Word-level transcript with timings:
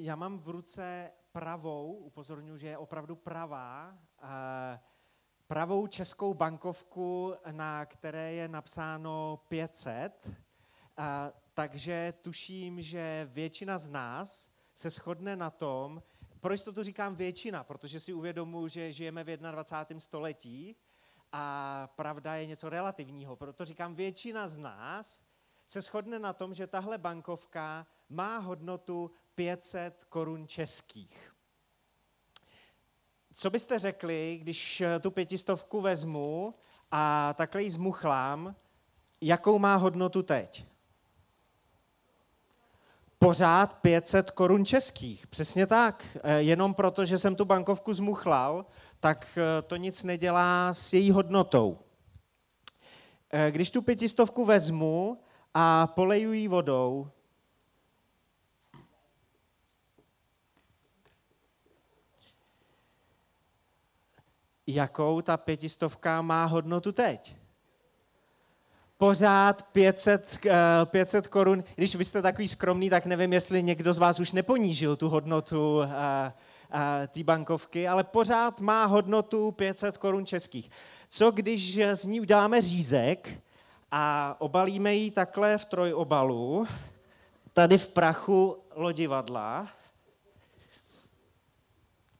Já 0.00 0.16
mám 0.16 0.38
v 0.38 0.48
ruce 0.48 1.10
pravou, 1.32 1.92
upozorňuji, 1.92 2.58
že 2.58 2.68
je 2.68 2.78
opravdu 2.78 3.16
pravá, 3.16 3.98
eh, 4.22 4.80
pravou 5.46 5.86
českou 5.86 6.34
bankovku, 6.34 7.34
na 7.50 7.86
které 7.86 8.32
je 8.32 8.48
napsáno 8.48 9.40
500. 9.48 10.30
A, 10.96 11.32
takže 11.54 12.14
tuším, 12.20 12.82
že 12.82 13.28
většina 13.32 13.78
z 13.78 13.88
nás 13.88 14.50
se 14.74 14.90
shodne 14.90 15.36
na 15.36 15.50
tom, 15.50 16.02
proč 16.40 16.62
to 16.62 16.72
tu 16.72 16.82
říkám 16.82 17.16
většina, 17.16 17.64
protože 17.64 18.00
si 18.00 18.12
uvědomuji, 18.12 18.68
že 18.68 18.92
žijeme 18.92 19.24
v 19.24 19.36
21. 19.36 20.00
století 20.00 20.76
a 21.32 21.86
pravda 21.96 22.34
je 22.34 22.46
něco 22.46 22.68
relativního. 22.68 23.36
Proto 23.36 23.64
říkám, 23.64 23.94
většina 23.94 24.48
z 24.48 24.58
nás 24.58 25.24
se 25.66 25.80
shodne 25.82 26.18
na 26.18 26.32
tom, 26.32 26.54
že 26.54 26.66
tahle 26.66 26.98
bankovka 26.98 27.86
má 28.08 28.38
hodnotu 28.38 29.10
500 29.38 30.04
korun 30.08 30.48
českých. 30.48 31.34
Co 33.34 33.50
byste 33.50 33.78
řekli, 33.78 34.38
když 34.40 34.82
tu 35.00 35.10
pětistovku 35.10 35.80
vezmu 35.80 36.54
a 36.90 37.34
takhle 37.34 37.62
ji 37.62 37.70
zmuchlám, 37.70 38.54
jakou 39.20 39.58
má 39.58 39.76
hodnotu 39.76 40.22
teď? 40.22 40.64
Pořád 43.18 43.74
500 43.74 44.30
korun 44.30 44.66
českých, 44.66 45.26
přesně 45.26 45.66
tak. 45.66 46.16
E, 46.22 46.42
jenom 46.42 46.74
proto, 46.74 47.04
že 47.04 47.18
jsem 47.18 47.36
tu 47.36 47.44
bankovku 47.44 47.94
zmuchlal, 47.94 48.66
tak 49.00 49.38
e, 49.38 49.62
to 49.62 49.76
nic 49.76 50.04
nedělá 50.04 50.74
s 50.74 50.92
její 50.92 51.10
hodnotou. 51.10 51.78
E, 53.30 53.50
když 53.50 53.70
tu 53.70 53.82
pětistovku 53.82 54.44
vezmu 54.44 55.20
a 55.54 55.86
poleju 55.86 56.32
ji 56.32 56.48
vodou, 56.48 57.10
jakou 64.74 65.20
ta 65.20 65.36
pětistovka 65.36 66.22
má 66.22 66.44
hodnotu 66.44 66.92
teď. 66.92 67.36
Pořád 68.98 69.62
500, 69.62 70.38
500 70.84 71.26
eh, 71.26 71.28
korun. 71.28 71.64
Když 71.74 71.94
vy 71.94 72.04
jste 72.04 72.22
takový 72.22 72.48
skromný, 72.48 72.90
tak 72.90 73.06
nevím, 73.06 73.32
jestli 73.32 73.62
někdo 73.62 73.92
z 73.92 73.98
vás 73.98 74.20
už 74.20 74.32
neponížil 74.32 74.96
tu 74.96 75.08
hodnotu 75.08 75.82
eh, 75.82 76.32
eh, 76.72 77.06
té 77.06 77.24
bankovky, 77.24 77.88
ale 77.88 78.04
pořád 78.04 78.60
má 78.60 78.84
hodnotu 78.84 79.52
500 79.52 79.98
korun 79.98 80.26
českých. 80.26 80.70
Co 81.08 81.30
když 81.30 81.80
z 81.92 82.04
ní 82.04 82.20
uděláme 82.20 82.60
řízek 82.60 83.42
a 83.90 84.36
obalíme 84.38 84.94
ji 84.94 85.10
takhle 85.10 85.58
v 85.58 85.64
trojobalu, 85.64 86.66
tady 87.52 87.78
v 87.78 87.88
prachu 87.88 88.56
lodivadla, 88.74 89.68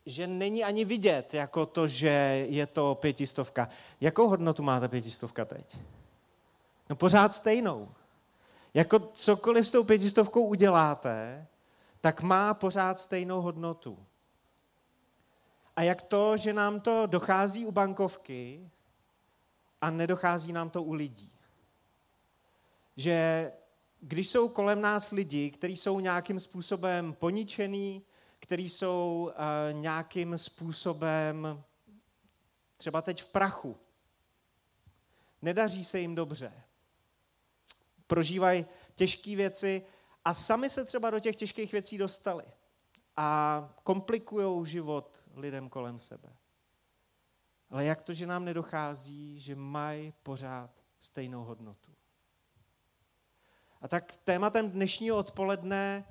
že 0.09 0.27
není 0.27 0.65
ani 0.65 0.85
vidět 0.85 1.35
jako 1.35 1.67
to, 1.67 1.87
že 1.87 2.47
je 2.49 2.67
to 2.67 2.95
pětistovka. 2.95 3.69
Jakou 4.01 4.29
hodnotu 4.29 4.63
má 4.63 4.81
ta 4.81 4.89
pětistovka 4.89 5.45
teď? 5.45 5.77
No 6.91 6.97
pořád 6.97 7.35
stejnou. 7.35 7.89
Jako 8.75 8.99
cokoliv 8.99 9.67
s 9.67 9.71
tou 9.71 9.85
pětistovkou 9.85 10.47
uděláte, 10.47 11.47
tak 12.01 12.23
má 12.23 12.55
pořád 12.55 12.99
stejnou 12.99 13.41
hodnotu. 13.41 13.99
A 15.77 15.83
jak 15.83 16.03
to, 16.03 16.37
že 16.37 16.53
nám 16.53 16.81
to 16.81 17.07
dochází 17.07 17.67
u 17.67 17.73
bankovky 17.73 18.71
a 19.81 19.91
nedochází 19.91 20.53
nám 20.53 20.71
to 20.71 20.83
u 20.83 20.93
lidí. 20.93 21.33
Že 22.97 23.53
když 24.01 24.29
jsou 24.29 24.49
kolem 24.49 24.81
nás 24.81 25.11
lidi, 25.11 25.51
kteří 25.51 25.77
jsou 25.77 26.01
nějakým 26.01 26.41
způsobem 26.41 27.13
poničený, 27.13 28.03
který 28.39 28.69
jsou 28.69 29.31
uh, 29.31 29.81
nějakým 29.81 30.39
způsobem 30.39 31.65
třeba 32.77 33.03
teď 33.03 33.23
v 33.23 33.29
prachu. 33.29 33.77
Nedaří 35.43 35.85
se 35.85 36.01
jim 36.01 36.15
dobře. 36.15 36.53
Prožívají 38.07 38.67
těžké 38.95 39.37
věci 39.37 39.87
a 40.25 40.35
sami 40.35 40.71
se 40.71 40.85
třeba 40.85 41.11
do 41.11 41.21
těch 41.21 41.37
těžkých 41.37 41.73
věcí 41.73 41.99
dostali. 41.99 42.45
A 43.17 43.75
komplikují 43.85 44.67
život 44.67 45.23
lidem 45.35 45.69
kolem 45.69 45.99
sebe. 45.99 46.37
Ale 47.71 47.85
jak 47.85 48.03
to, 48.03 48.13
že 48.13 48.27
nám 48.27 48.45
nedochází, 48.45 49.41
že 49.41 49.55
mají 49.55 50.13
pořád 50.23 50.71
stejnou 51.01 51.45
hodnotu? 51.45 51.93
A 53.81 53.89
tak 53.89 54.17
tématem 54.17 54.71
dnešního 54.71 55.17
odpoledne 55.17 56.05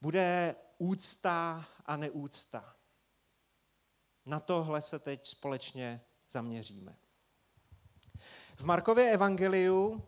bude 0.00 0.54
úcta 0.78 1.64
a 1.86 1.96
neúcta. 1.96 2.74
Na 4.26 4.40
tohle 4.40 4.80
se 4.80 4.98
teď 4.98 5.26
společně 5.26 6.00
zaměříme. 6.30 6.96
V 8.56 8.64
Markově 8.64 9.10
evangeliu 9.10 10.02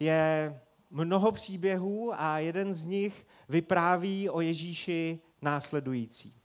je 0.00 0.60
mnoho 0.90 1.32
příběhů 1.32 2.12
a 2.14 2.38
jeden 2.38 2.74
z 2.74 2.84
nich 2.84 3.26
vypráví 3.48 4.30
o 4.30 4.40
Ježíši 4.40 5.20
následující. 5.42 6.40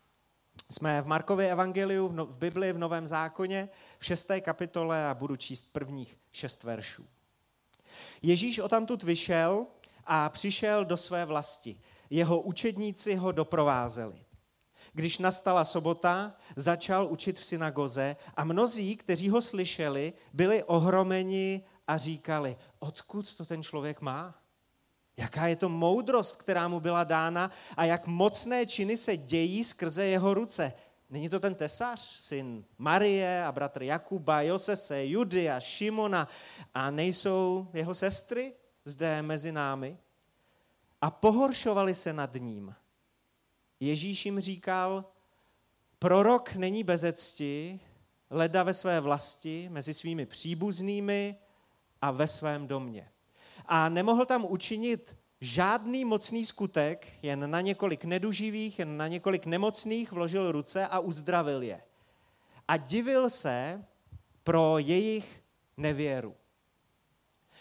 Jsme 0.71 1.01
v 1.01 1.07
Markově 1.07 1.51
evangeliu 1.51 2.07
v, 2.07 2.13
no, 2.13 2.25
v 2.25 2.35
Bibli 2.35 2.73
v 2.73 2.77
Novém 2.77 3.07
zákoně 3.07 3.69
v 3.99 4.05
šesté 4.05 4.41
kapitole 4.41 5.07
a 5.07 5.13
budu 5.13 5.35
číst 5.35 5.73
prvních 5.73 6.17
šest 6.31 6.63
veršů. 6.63 7.07
Ježíš 8.21 8.59
odtamtud 8.59 9.03
vyšel 9.03 9.65
a 10.05 10.29
přišel 10.29 10.85
do 10.85 10.97
své 10.97 11.25
vlasti 11.25 11.81
jeho 12.09 12.41
učedníci 12.41 13.15
ho 13.15 13.31
doprovázeli. 13.31 14.25
Když 14.93 15.17
nastala 15.17 15.65
sobota, 15.65 16.35
začal 16.55 17.07
učit 17.07 17.39
v 17.39 17.45
synagoze 17.45 18.15
a 18.35 18.43
mnozí, 18.43 18.97
kteří 18.97 19.29
ho 19.29 19.41
slyšeli, 19.41 20.13
byli 20.33 20.63
ohromeni 20.63 21.63
a 21.87 21.97
říkali, 21.97 22.57
odkud 22.79 23.35
to 23.35 23.45
ten 23.45 23.63
člověk 23.63 24.01
má? 24.01 24.35
Jaká 25.17 25.47
je 25.47 25.55
to 25.55 25.69
moudrost, 25.69 26.35
která 26.35 26.67
mu 26.67 26.79
byla 26.79 27.03
dána 27.03 27.51
a 27.77 27.85
jak 27.85 28.07
mocné 28.07 28.65
činy 28.65 28.97
se 28.97 29.17
dějí 29.17 29.63
skrze 29.63 30.05
jeho 30.05 30.33
ruce. 30.33 30.73
Není 31.09 31.29
to 31.29 31.39
ten 31.39 31.55
tesař, 31.55 31.99
syn 31.99 32.65
Marie 32.77 33.45
a 33.45 33.51
bratr 33.51 33.83
Jakuba, 33.83 34.41
Josese, 34.41 35.05
Judy 35.05 35.49
a 35.49 35.59
Šimona 35.59 36.27
a 36.73 36.91
nejsou 36.91 37.67
jeho 37.73 37.93
sestry 37.93 38.53
zde 38.85 39.21
mezi 39.21 39.51
námi? 39.51 39.97
A 41.01 41.11
pohoršovali 41.11 41.95
se 41.95 42.13
nad 42.13 42.35
ním. 42.35 42.75
Ježíš 43.79 44.25
jim 44.25 44.39
říkal, 44.39 45.05
prorok 45.99 46.55
není 46.55 46.83
bezecti, 46.83 47.79
leda 48.29 48.63
ve 48.63 48.73
své 48.73 48.99
vlasti, 48.99 49.69
mezi 49.69 49.93
svými 49.93 50.25
příbuznými 50.25 51.35
a 52.01 52.11
ve 52.11 52.27
svém 52.27 52.67
domě. 52.67 53.11
A 53.65 53.89
nemohl 53.89 54.25
tam 54.25 54.45
učinit 54.49 55.17
žádný 55.41 56.05
mocný 56.05 56.45
skutek, 56.45 57.07
jen 57.21 57.51
na 57.51 57.61
několik 57.61 58.05
neduživých, 58.05 58.79
jen 58.79 58.97
na 58.97 59.07
několik 59.07 59.45
nemocných 59.45 60.11
vložil 60.11 60.51
ruce 60.51 60.87
a 60.87 60.99
uzdravil 60.99 61.61
je. 61.61 61.81
A 62.67 62.77
divil 62.77 63.29
se 63.29 63.85
pro 64.43 64.77
jejich 64.77 65.43
nevěru. 65.77 66.35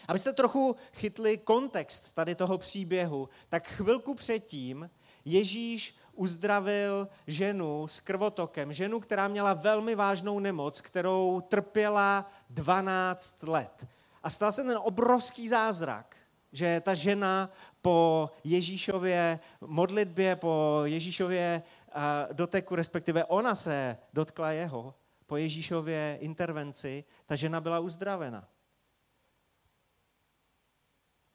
Abyste 0.09 0.33
trochu 0.33 0.77
chytli 0.93 1.39
kontext 1.39 2.15
tady 2.15 2.35
toho 2.35 2.59
příběhu, 2.59 3.29
tak 3.49 3.69
chvilku 3.69 4.15
předtím 4.15 4.91
Ježíš 5.25 5.97
uzdravil 6.13 7.09
ženu 7.27 7.89
s 7.89 8.01
krvotokem, 8.01 8.73
ženu, 8.73 9.01
která 9.01 9.29
měla 9.29 9.55
velmi 9.55 9.95
vážnou 9.95 10.39
nemoc, 10.39 10.81
kterou 10.81 11.41
trpěla 11.49 12.31
12 12.51 13.43
let. 13.43 13.87
A 14.23 14.31
stal 14.31 14.53
se 14.53 14.65
ten 14.65 14.79
obrovský 14.83 15.49
zázrak, 15.49 16.17
že 16.53 16.81
ta 16.81 16.95
žena 16.95 17.51
po 17.83 18.31
Ježíšově 18.45 19.41
modlitbě, 19.61 20.37
po 20.37 20.81
Ježíšově 20.85 21.63
doteku, 22.33 22.75
respektive 22.75 23.25
ona 23.25 23.55
se 23.55 23.97
dotkla 24.13 24.51
jeho, 24.51 24.95
po 25.27 25.37
Ježíšově 25.37 26.19
intervenci, 26.21 27.05
ta 27.27 27.35
žena 27.35 27.61
byla 27.61 27.79
uzdravena. 27.79 28.49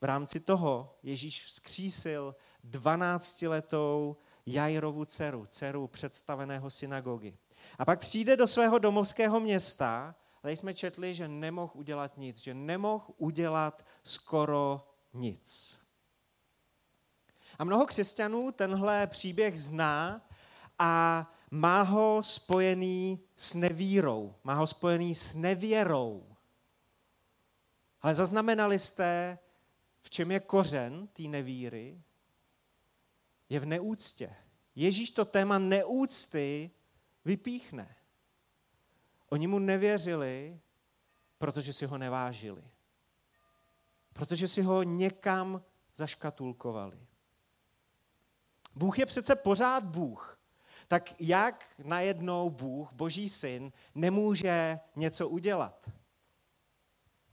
V 0.04 0.06
rámci 0.06 0.40
toho 0.40 0.96
Ježíš 1.04 1.46
vzkřísil 1.46 2.36
12-letou 2.70 4.16
Jairovu 4.46 5.06
dceru, 5.06 5.46
dceru 5.46 5.88
představeného 5.88 6.70
synagogy. 6.70 7.38
A 7.80 7.86
pak 7.86 8.00
přijde 8.00 8.38
do 8.38 8.48
svého 8.48 8.80
domovského 8.80 9.40
města, 9.40 10.16
tady 10.42 10.58
jsme 10.58 10.74
četli, 10.74 11.14
že 11.14 11.28
nemohl 11.28 11.72
udělat 11.76 12.18
nic, 12.18 12.38
že 12.38 12.54
nemohl 12.54 13.06
udělat 13.18 13.86
skoro 14.04 14.88
nic. 15.14 15.80
A 17.60 17.64
mnoho 17.64 17.86
křesťanů 17.86 18.52
tenhle 18.52 19.08
příběh 19.08 19.60
zná 19.60 20.30
a 20.80 21.26
má 21.52 21.82
ho 21.82 22.24
spojený 22.24 23.20
s 23.36 23.54
nevírou, 23.54 24.36
má 24.44 24.54
ho 24.54 24.68
spojený 24.68 25.16
s 25.16 25.36
nevěrou. 25.36 26.36
Ale 28.02 28.14
zaznamenali 28.14 28.80
jste, 28.80 29.38
v 30.04 30.10
čem 30.10 30.32
je 30.32 30.40
kořen 30.40 31.08
té 31.08 31.24
nevíry? 31.24 32.02
Je 33.50 33.60
v 33.60 33.66
neúctě. 33.66 34.36
Ježíš 34.76 35.12
to 35.12 35.26
téma 35.26 35.60
neúcty 35.60 36.72
vypíchne. 37.26 37.96
Oni 39.30 39.48
mu 39.48 39.60
nevěřili, 39.60 40.60
protože 41.38 41.74
si 41.74 41.86
ho 41.86 41.98
nevážili. 41.98 42.64
Protože 44.14 44.48
si 44.48 44.62
ho 44.62 44.84
někam 44.84 45.64
zaškatulkovali. 45.96 47.08
Bůh 48.76 49.00
je 49.00 49.06
přece 49.06 49.36
pořád 49.36 49.84
Bůh. 49.84 50.40
Tak 50.88 51.22
jak 51.22 51.76
najednou 51.84 52.50
Bůh, 52.50 52.94
Boží 52.94 53.30
syn, 53.30 53.72
nemůže 53.96 54.80
něco 54.96 55.30
udělat? 55.30 55.92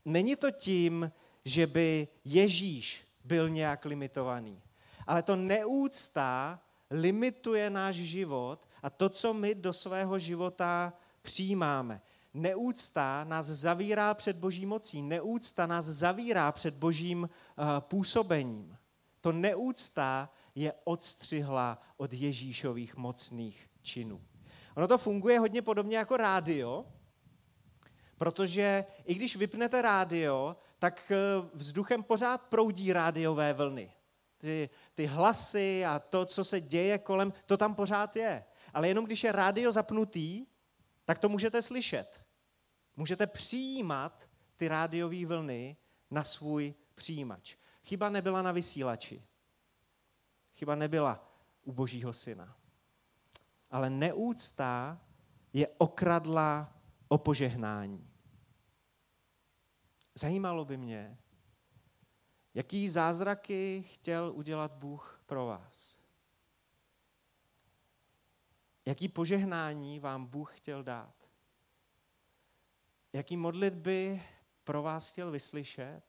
Není 0.05 0.35
to 0.35 0.51
tím, 0.51 1.11
že 1.45 1.67
by 1.67 2.07
Ježíš 2.25 3.07
byl 3.23 3.49
nějak 3.49 3.85
limitovaný. 3.85 4.61
Ale 5.07 5.23
to 5.23 5.35
neúcta 5.35 6.59
limituje 6.91 7.69
náš 7.69 7.95
život 7.95 8.67
a 8.83 8.89
to, 8.89 9.09
co 9.09 9.33
my 9.33 9.55
do 9.55 9.73
svého 9.73 10.19
života 10.19 10.93
přijímáme. 11.21 12.01
Neúcta 12.33 13.23
nás 13.23 13.45
zavírá 13.45 14.13
před 14.13 14.35
boží 14.35 14.65
mocí, 14.65 15.01
neúcta 15.01 15.65
nás 15.65 15.85
zavírá 15.85 16.51
před 16.51 16.73
božím 16.73 17.23
uh, 17.23 17.65
působením. 17.79 18.77
To 19.21 19.31
neúcta 19.31 20.29
je 20.55 20.73
odstřihla 20.83 21.81
od 21.97 22.13
Ježíšových 22.13 22.97
mocných 22.97 23.69
činů. 23.81 24.21
Ono 24.75 24.87
to 24.87 24.97
funguje 24.97 25.39
hodně 25.39 25.61
podobně 25.61 25.97
jako 25.97 26.17
rádio, 26.17 26.85
protože 28.17 28.85
i 29.05 29.15
když 29.15 29.35
vypnete 29.35 29.81
rádio, 29.81 30.55
tak 30.81 31.11
eh, 31.11 31.15
vzduchem 31.53 32.03
pořád 32.03 32.41
proudí 32.41 32.93
rádiové 32.93 33.53
vlny. 33.53 33.93
Ty, 34.37 34.69
ty 34.93 35.05
hlasy 35.05 35.85
a 35.85 35.99
to, 35.99 36.25
co 36.25 36.43
se 36.43 36.61
děje 36.61 36.97
kolem, 36.97 37.33
to 37.45 37.57
tam 37.57 37.75
pořád 37.75 38.15
je. 38.15 38.43
Ale 38.73 38.87
jenom 38.87 39.05
když 39.05 39.23
je 39.23 39.31
rádio 39.31 39.71
zapnutý, 39.71 40.45
tak 41.05 41.19
to 41.19 41.29
můžete 41.29 41.61
slyšet. 41.61 42.25
Můžete 42.95 43.27
přijímat 43.27 44.29
ty 44.55 44.67
rádiové 44.67 45.25
vlny 45.25 45.77
na 46.11 46.23
svůj 46.23 46.73
přijímač. 46.95 47.55
Chyba 47.83 48.09
nebyla 48.09 48.41
na 48.41 48.51
vysílači. 48.51 49.23
Chyba 50.55 50.75
nebyla 50.75 51.33
u 51.63 51.71
Božího 51.71 52.13
syna. 52.13 52.55
Ale 53.71 53.89
neúcta 53.89 55.01
je 55.53 55.67
okradla 55.77 56.73
o 57.07 57.17
požehnání. 57.17 58.10
Zajímalo 60.21 60.65
by 60.65 60.77
mě, 60.77 61.17
jaký 62.53 62.89
zázraky 62.89 63.83
chtěl 63.83 64.31
udělat 64.35 64.71
Bůh 64.71 65.23
pro 65.25 65.45
vás. 65.45 66.05
Jaký 68.85 69.09
požehnání 69.09 69.99
vám 69.99 70.25
Bůh 70.25 70.57
chtěl 70.57 70.83
dát. 70.83 71.29
Jaký 73.13 73.37
modlitby 73.37 74.23
pro 74.63 74.81
vás 74.81 75.11
chtěl 75.11 75.31
vyslyšet, 75.31 76.03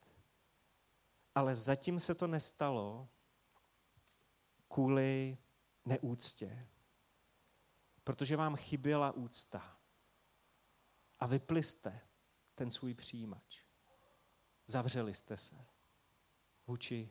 ale 1.34 1.54
zatím 1.54 2.00
se 2.00 2.14
to 2.14 2.26
nestalo 2.26 3.08
kvůli 4.68 5.38
neúctě. 5.84 6.68
Protože 8.04 8.36
vám 8.36 8.56
chyběla 8.56 9.12
úcta. 9.12 9.76
A 11.20 11.26
vypli 11.26 11.62
jste 11.62 12.00
ten 12.54 12.70
svůj 12.70 12.94
přijímač. 12.94 13.61
Zavřeli 14.66 15.14
jste 15.14 15.36
se 15.36 15.56
vůči 16.66 17.10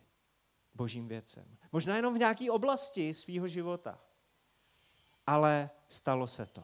božím 0.73 1.07
věcem. 1.07 1.57
Možná 1.71 1.95
jenom 1.95 2.13
v 2.13 2.17
nějaké 2.17 2.51
oblasti 2.51 3.13
svého 3.13 3.47
života. 3.47 3.99
Ale 5.27 5.69
stalo 5.87 6.27
se 6.27 6.45
to. 6.45 6.63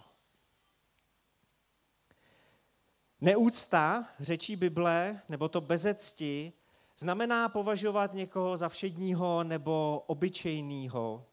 Neúcta, 3.22 4.08
řečí 4.20 4.56
Bible, 4.56 5.22
nebo 5.30 5.50
to 5.50 5.62
bezecti, 5.62 6.54
znamená 6.98 7.50
považovat 7.50 8.14
někoho 8.14 8.58
za 8.58 8.70
všedního 8.70 9.44
nebo 9.44 10.04
obyčejného. 10.08 11.26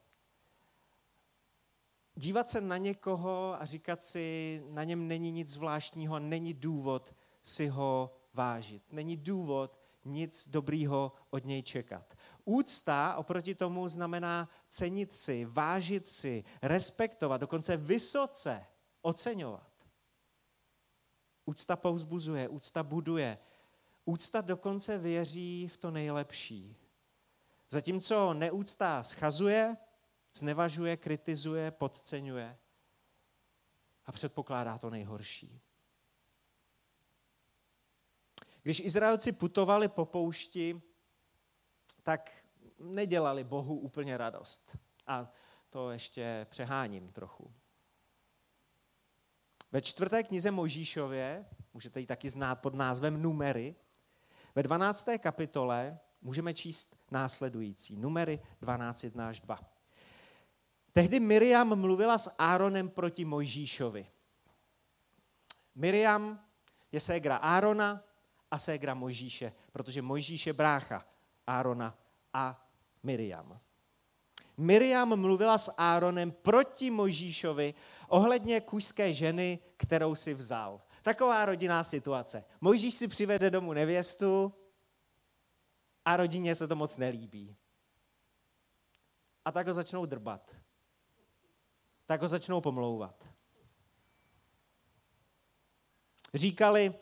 Dívat 2.15 2.51
se 2.51 2.61
na 2.61 2.77
někoho 2.77 3.57
a 3.61 3.65
říkat 3.65 4.03
si, 4.05 4.63
na 4.71 4.85
něm 4.85 5.09
není 5.09 5.33
nic 5.33 5.49
zvláštního, 5.49 6.19
není 6.19 6.55
důvod 6.55 7.15
si 7.43 7.67
ho 7.67 8.17
vážit. 8.35 8.83
Není 8.93 9.17
důvod 9.17 9.81
nic 10.05 10.49
dobrýho 10.49 11.13
od 11.31 11.45
něj 11.45 11.63
čekat. 11.63 12.15
Úcta 12.45 13.15
oproti 13.17 13.55
tomu 13.55 13.89
znamená 13.89 14.49
cenit 14.69 15.15
si, 15.15 15.45
vážit 15.45 16.09
si, 16.09 16.45
respektovat, 16.63 17.41
dokonce 17.41 17.77
vysoce 17.77 18.67
oceňovat. 19.03 19.73
Úcta 21.45 21.77
pouzbuzuje, 21.77 22.49
úcta 22.49 22.83
buduje. 22.83 23.39
Úcta 24.05 24.41
dokonce 24.41 24.99
věří 24.99 25.69
v 25.69 25.77
to 25.77 25.91
nejlepší. 25.91 26.77
Zatímco 27.71 28.35
neúcta 28.35 29.03
schazuje, 29.03 29.77
znevažuje, 30.35 30.97
kritizuje, 30.97 31.71
podceňuje 31.71 32.59
a 34.07 34.13
předpokládá 34.13 34.79
to 34.79 34.91
nejhorší. 34.91 35.61
Když 38.65 38.81
Izraelci 38.81 39.33
putovali 39.33 39.89
po 39.89 40.05
poušti, 40.05 40.83
tak 42.03 42.31
nedělali 42.79 43.45
Bohu 43.45 43.79
úplně 43.79 44.17
radost. 44.17 44.77
A 45.07 45.33
to 45.71 45.91
ještě 45.91 46.47
přeháním 46.51 47.13
trochu. 47.13 47.55
Ve 49.73 49.81
čtvrté 49.81 50.23
knize 50.23 50.51
Možíšově, 50.51 51.47
můžete 51.75 52.01
ji 52.01 52.07
taky 52.07 52.31
znát 52.31 52.55
pod 52.55 52.75
názvem 52.75 53.23
Numery, 53.23 53.75
ve 54.55 54.63
12. 54.63 55.09
kapitole 55.19 55.99
můžeme 56.23 56.55
číst 56.55 56.97
následující. 57.11 57.97
Numery 57.97 58.41
12, 58.61 59.05
1 59.05 59.29
až 59.29 59.41
2. 59.41 59.59
Tehdy 60.93 61.21
Miriam 61.21 61.79
mluvila 61.81 62.19
s 62.19 62.35
Áronem 62.39 62.89
proti 62.89 63.25
Mojžíšovi. 63.25 64.11
Miriam 65.75 66.45
je 66.93 67.01
ségra 67.01 67.37
Árona 67.37 68.05
a 68.55 68.59
ségra 68.59 68.95
Mojžíše, 68.95 69.53
protože 69.73 70.03
Mojžíš 70.03 70.47
je 70.47 70.53
brácha 70.53 71.07
Árona 71.47 71.99
a 72.33 72.69
Miriam. 73.03 73.61
Miriam 74.57 75.21
mluvila 75.21 75.59
s 75.59 75.75
Áronem 75.77 76.31
proti 76.31 76.91
Mojžíšovi 76.91 77.75
ohledně 78.09 78.61
kušské 78.61 79.13
ženy, 79.13 79.59
kterou 79.77 80.15
si 80.15 80.35
vzal. 80.35 80.83
Taková 81.03 81.45
rodinná 81.45 81.85
situace. 81.85 82.45
Mojžíš 82.61 82.95
si 82.95 83.09
přivede 83.09 83.51
domů 83.51 83.73
nevěstu 83.73 84.55
a 86.05 86.17
rodině 86.17 86.55
se 86.55 86.69
to 86.69 86.77
moc 86.77 86.97
nelíbí. 86.97 87.57
A 89.45 89.53
tak 89.53 89.67
ho 89.67 89.75
začnou 89.75 90.07
drbat. 90.07 90.57
Tak 92.07 92.23
ho 92.23 92.29
začnou 92.29 92.61
pomlouvat. 92.61 93.29
Říkali, 96.35 96.95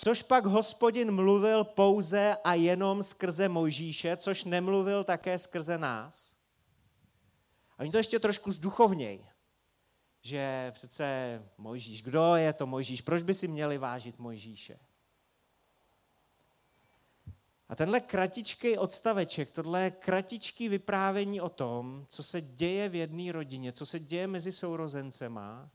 což 0.00 0.22
pak 0.22 0.46
hospodin 0.46 1.10
mluvil 1.10 1.64
pouze 1.64 2.36
a 2.44 2.54
jenom 2.54 3.02
skrze 3.02 3.48
Mojžíše, 3.48 4.16
což 4.16 4.44
nemluvil 4.44 5.04
také 5.04 5.38
skrze 5.38 5.78
nás. 5.78 6.36
A 7.78 7.80
oni 7.80 7.90
to 7.90 7.98
ještě 7.98 8.18
trošku 8.18 8.52
zduchovněj, 8.52 9.26
že 10.22 10.70
přece 10.74 11.06
Mojžíš, 11.58 12.02
kdo 12.02 12.34
je 12.34 12.52
to 12.52 12.66
Mojžíš, 12.66 13.00
proč 13.00 13.22
by 13.22 13.34
si 13.34 13.48
měli 13.48 13.78
vážit 13.78 14.18
Mojžíše? 14.18 14.78
A 17.68 17.76
tenhle 17.76 18.00
kratičký 18.00 18.78
odstaveček, 18.78 19.50
tohle 19.50 19.90
kratičký 19.90 20.68
vyprávění 20.68 21.40
o 21.40 21.48
tom, 21.48 22.06
co 22.08 22.22
se 22.22 22.40
děje 22.40 22.88
v 22.88 22.94
jedné 22.94 23.32
rodině, 23.32 23.72
co 23.72 23.86
se 23.86 23.98
děje 23.98 24.26
mezi 24.26 24.52
sourozencema, 24.52 25.70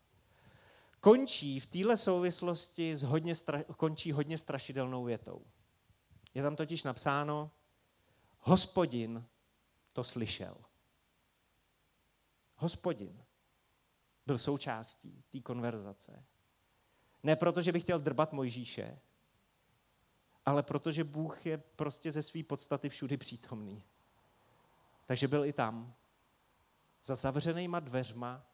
končí 1.04 1.60
v 1.60 1.66
téhle 1.66 1.98
souvislosti 1.98 2.96
s 2.96 3.04
hodně 3.04 3.36
stra, 3.36 3.64
končí 3.64 4.12
hodně 4.12 4.38
strašidelnou 4.38 5.04
větou. 5.04 5.46
Je 6.34 6.44
tam 6.44 6.56
totiž 6.56 6.84
napsáno, 6.84 7.52
hospodin 8.40 9.26
to 9.94 10.04
slyšel. 10.04 10.58
Hospodin 12.56 13.24
byl 14.26 14.38
součástí 14.38 15.24
té 15.32 15.40
konverzace. 15.40 16.26
Ne 17.24 17.36
proto, 17.36 17.62
že 17.62 17.72
by 17.72 17.80
chtěl 17.80 18.00
drbat 18.00 18.34
Mojžíše, 18.34 19.00
ale 20.46 20.64
protože 20.64 21.04
Bůh 21.04 21.46
je 21.46 21.58
prostě 21.58 22.12
ze 22.12 22.24
své 22.24 22.44
podstaty 22.44 22.90
všudy 22.90 23.18
přítomný. 23.18 23.84
Takže 25.06 25.28
byl 25.28 25.46
i 25.46 25.54
tam, 25.54 25.94
za 27.04 27.16
zavřenýma 27.16 27.80
dveřma, 27.80 28.46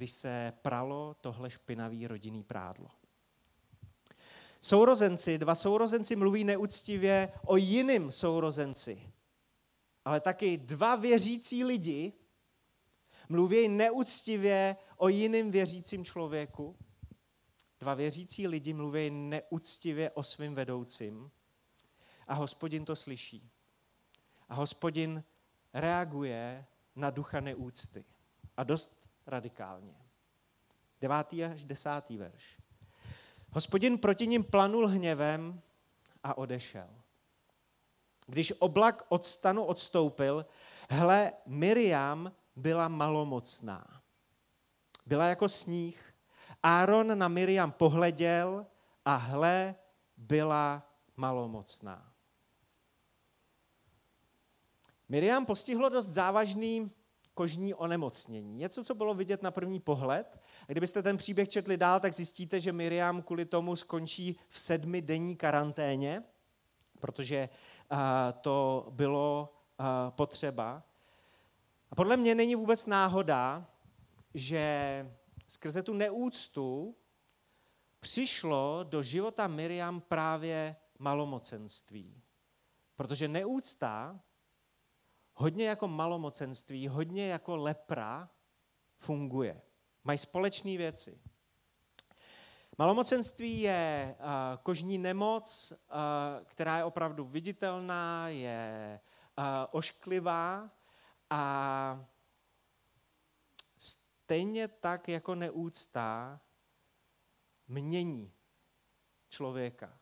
když 0.00 0.12
se 0.12 0.52
pralo 0.62 1.16
tohle 1.20 1.50
špinavý 1.50 2.06
rodinný 2.06 2.42
prádlo. 2.42 2.88
Sourozenci, 4.60 5.38
dva 5.38 5.54
sourozenci 5.54 6.16
mluví 6.16 6.44
neúctivě 6.44 7.32
o 7.46 7.56
jiným 7.56 8.12
sourozenci, 8.12 9.12
ale 10.04 10.20
taky 10.20 10.56
dva 10.56 10.96
věřící 10.96 11.64
lidi 11.64 12.12
mluví 13.28 13.68
neúctivě 13.68 14.76
o 14.96 15.08
jiným 15.08 15.50
věřícím 15.50 16.04
člověku. 16.04 16.76
Dva 17.80 17.94
věřící 17.94 18.48
lidi 18.48 18.72
mluví 18.72 19.10
neúctivě 19.10 20.10
o 20.10 20.22
svým 20.22 20.54
vedoucím 20.54 21.30
a 22.26 22.34
hospodin 22.34 22.84
to 22.84 22.96
slyší. 22.96 23.50
A 24.48 24.54
hospodin 24.54 25.24
reaguje 25.74 26.66
na 26.96 27.10
ducha 27.10 27.40
neúcty. 27.40 28.04
A 28.56 28.64
dost 28.64 28.99
radikálně. 29.30 29.94
Devátý 31.00 31.44
až 31.44 31.64
desátý 31.64 32.16
verš. 32.16 32.58
Hospodin 33.52 33.98
proti 33.98 34.26
ním 34.26 34.44
planul 34.44 34.86
hněvem 34.86 35.62
a 36.22 36.38
odešel. 36.38 36.88
Když 38.26 38.52
oblak 38.58 39.02
od 39.08 39.26
stanu 39.26 39.64
odstoupil, 39.64 40.46
hle, 40.90 41.32
Miriam 41.46 42.32
byla 42.56 42.88
malomocná. 42.88 44.02
Byla 45.06 45.26
jako 45.26 45.48
sníh. 45.48 46.14
Áron 46.62 47.18
na 47.18 47.28
Miriam 47.28 47.72
pohleděl 47.72 48.66
a 49.04 49.16
hle, 49.16 49.74
byla 50.16 50.82
malomocná. 51.16 52.12
Miriam 55.08 55.46
postihlo 55.46 55.88
dost 55.88 56.06
závažný 56.06 56.90
kožní 57.40 57.74
onemocnění. 57.74 58.56
Něco, 58.56 58.84
co 58.84 58.94
bylo 58.94 59.14
vidět 59.14 59.42
na 59.42 59.50
první 59.50 59.80
pohled. 59.80 60.40
A 60.68 60.72
kdybyste 60.72 61.02
ten 61.02 61.16
příběh 61.16 61.48
četli 61.48 61.76
dál, 61.76 62.00
tak 62.00 62.14
zjistíte, 62.14 62.60
že 62.60 62.72
Miriam 62.72 63.22
kvůli 63.22 63.44
tomu 63.44 63.76
skončí 63.76 64.36
v 64.48 64.60
sedmi 64.60 65.02
denní 65.02 65.36
karanténě, 65.36 66.22
protože 66.98 67.48
to 68.40 68.86
bylo 68.90 69.52
potřeba. 70.10 70.82
A 71.90 71.94
podle 71.94 72.16
mě 72.16 72.34
není 72.34 72.54
vůbec 72.54 72.86
náhoda, 72.86 73.66
že 74.34 75.12
skrze 75.46 75.82
tu 75.82 75.94
neúctu 75.94 76.96
přišlo 78.00 78.84
do 78.88 79.02
života 79.02 79.46
Miriam 79.46 80.00
právě 80.00 80.76
malomocenství. 80.98 82.22
Protože 82.96 83.28
neúcta 83.28 84.20
hodně 85.40 85.68
jako 85.68 85.88
malomocenství, 85.88 86.88
hodně 86.88 87.28
jako 87.28 87.56
lepra 87.56 88.30
funguje. 88.98 89.62
Mají 90.04 90.18
společné 90.18 90.76
věci. 90.76 91.20
Malomocenství 92.78 93.60
je 93.60 94.16
uh, 94.18 94.26
kožní 94.62 94.98
nemoc, 94.98 95.72
uh, 95.72 96.44
která 96.44 96.76
je 96.76 96.84
opravdu 96.84 97.24
viditelná, 97.24 98.28
je 98.28 99.00
uh, 99.38 99.44
ošklivá 99.70 100.70
a 101.30 102.06
stejně 103.78 104.68
tak 104.68 105.08
jako 105.08 105.34
neúcta 105.34 106.40
mění 107.68 108.32
člověka, 109.28 109.98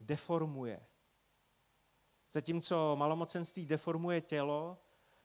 deformuje. 0.00 0.86
Zatímco 2.30 2.96
malomocenství 2.96 3.66
deformuje 3.66 4.20
tělo, 4.20 4.81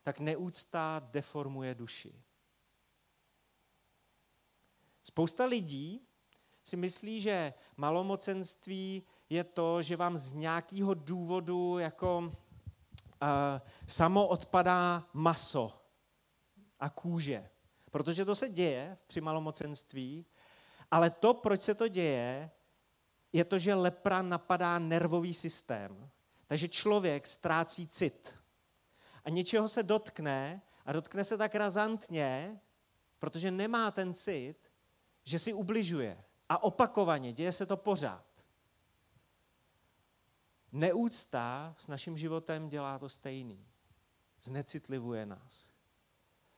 tak 0.08 0.24
neúcta 0.24 1.04
deformuje 1.12 1.76
duši. 1.76 2.16
Spousta 5.04 5.46
lidí 5.46 6.08
si 6.64 6.78
myslí, 6.78 7.22
že 7.22 7.54
malomocenství 7.78 9.04
je 9.30 9.44
to, 9.44 9.82
že 9.82 9.96
vám 9.96 10.18
z 10.18 10.34
nějakého 10.34 10.94
důvodu 10.94 11.80
jako 11.80 12.18
uh, 12.20 12.32
samo 13.88 14.28
odpadá 14.28 15.08
maso 15.14 15.76
a 16.80 16.90
kůže. 16.90 17.50
Protože 17.92 18.26
to 18.26 18.36
se 18.36 18.50
děje 18.50 18.98
při 19.08 19.22
malomocenství, 19.22 20.26
ale 20.92 21.10
to, 21.10 21.34
proč 21.34 21.62
se 21.62 21.76
to 21.76 21.88
děje, 21.88 22.52
je 23.34 23.46
to, 23.46 23.58
že 23.58 23.76
lepra 23.76 24.22
napadá 24.22 24.80
nervový 24.80 25.34
systém. 25.34 26.10
Takže 26.46 26.68
člověk 26.68 27.28
ztrácí 27.28 27.88
cit. 27.88 28.37
A 29.28 29.30
něčeho 29.30 29.68
se 29.68 29.84
dotkne 29.84 30.62
a 30.86 30.92
dotkne 30.94 31.24
se 31.24 31.38
tak 31.38 31.56
razantně, 31.56 32.60
protože 33.20 33.52
nemá 33.52 33.92
ten 33.92 34.14
cit, 34.14 34.72
že 35.24 35.40
si 35.40 35.54
ubližuje. 35.54 36.24
A 36.50 36.64
opakovaně, 36.64 37.34
děje 37.34 37.52
se 37.52 37.66
to 37.66 37.78
pořád. 37.78 38.26
Neúcta 40.72 41.74
s 41.78 41.88
naším 41.88 42.18
životem 42.18 42.70
dělá 42.70 43.00
to 43.00 43.10
stejný. 43.10 43.68
Znecitlivuje 44.42 45.26
nás. 45.26 45.74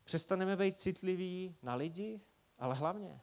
Přestaneme 0.04 0.56
být 0.56 0.80
citliví 0.80 1.56
na 1.62 1.76
lidi, 1.76 2.22
ale 2.58 2.76
hlavně 2.76 3.22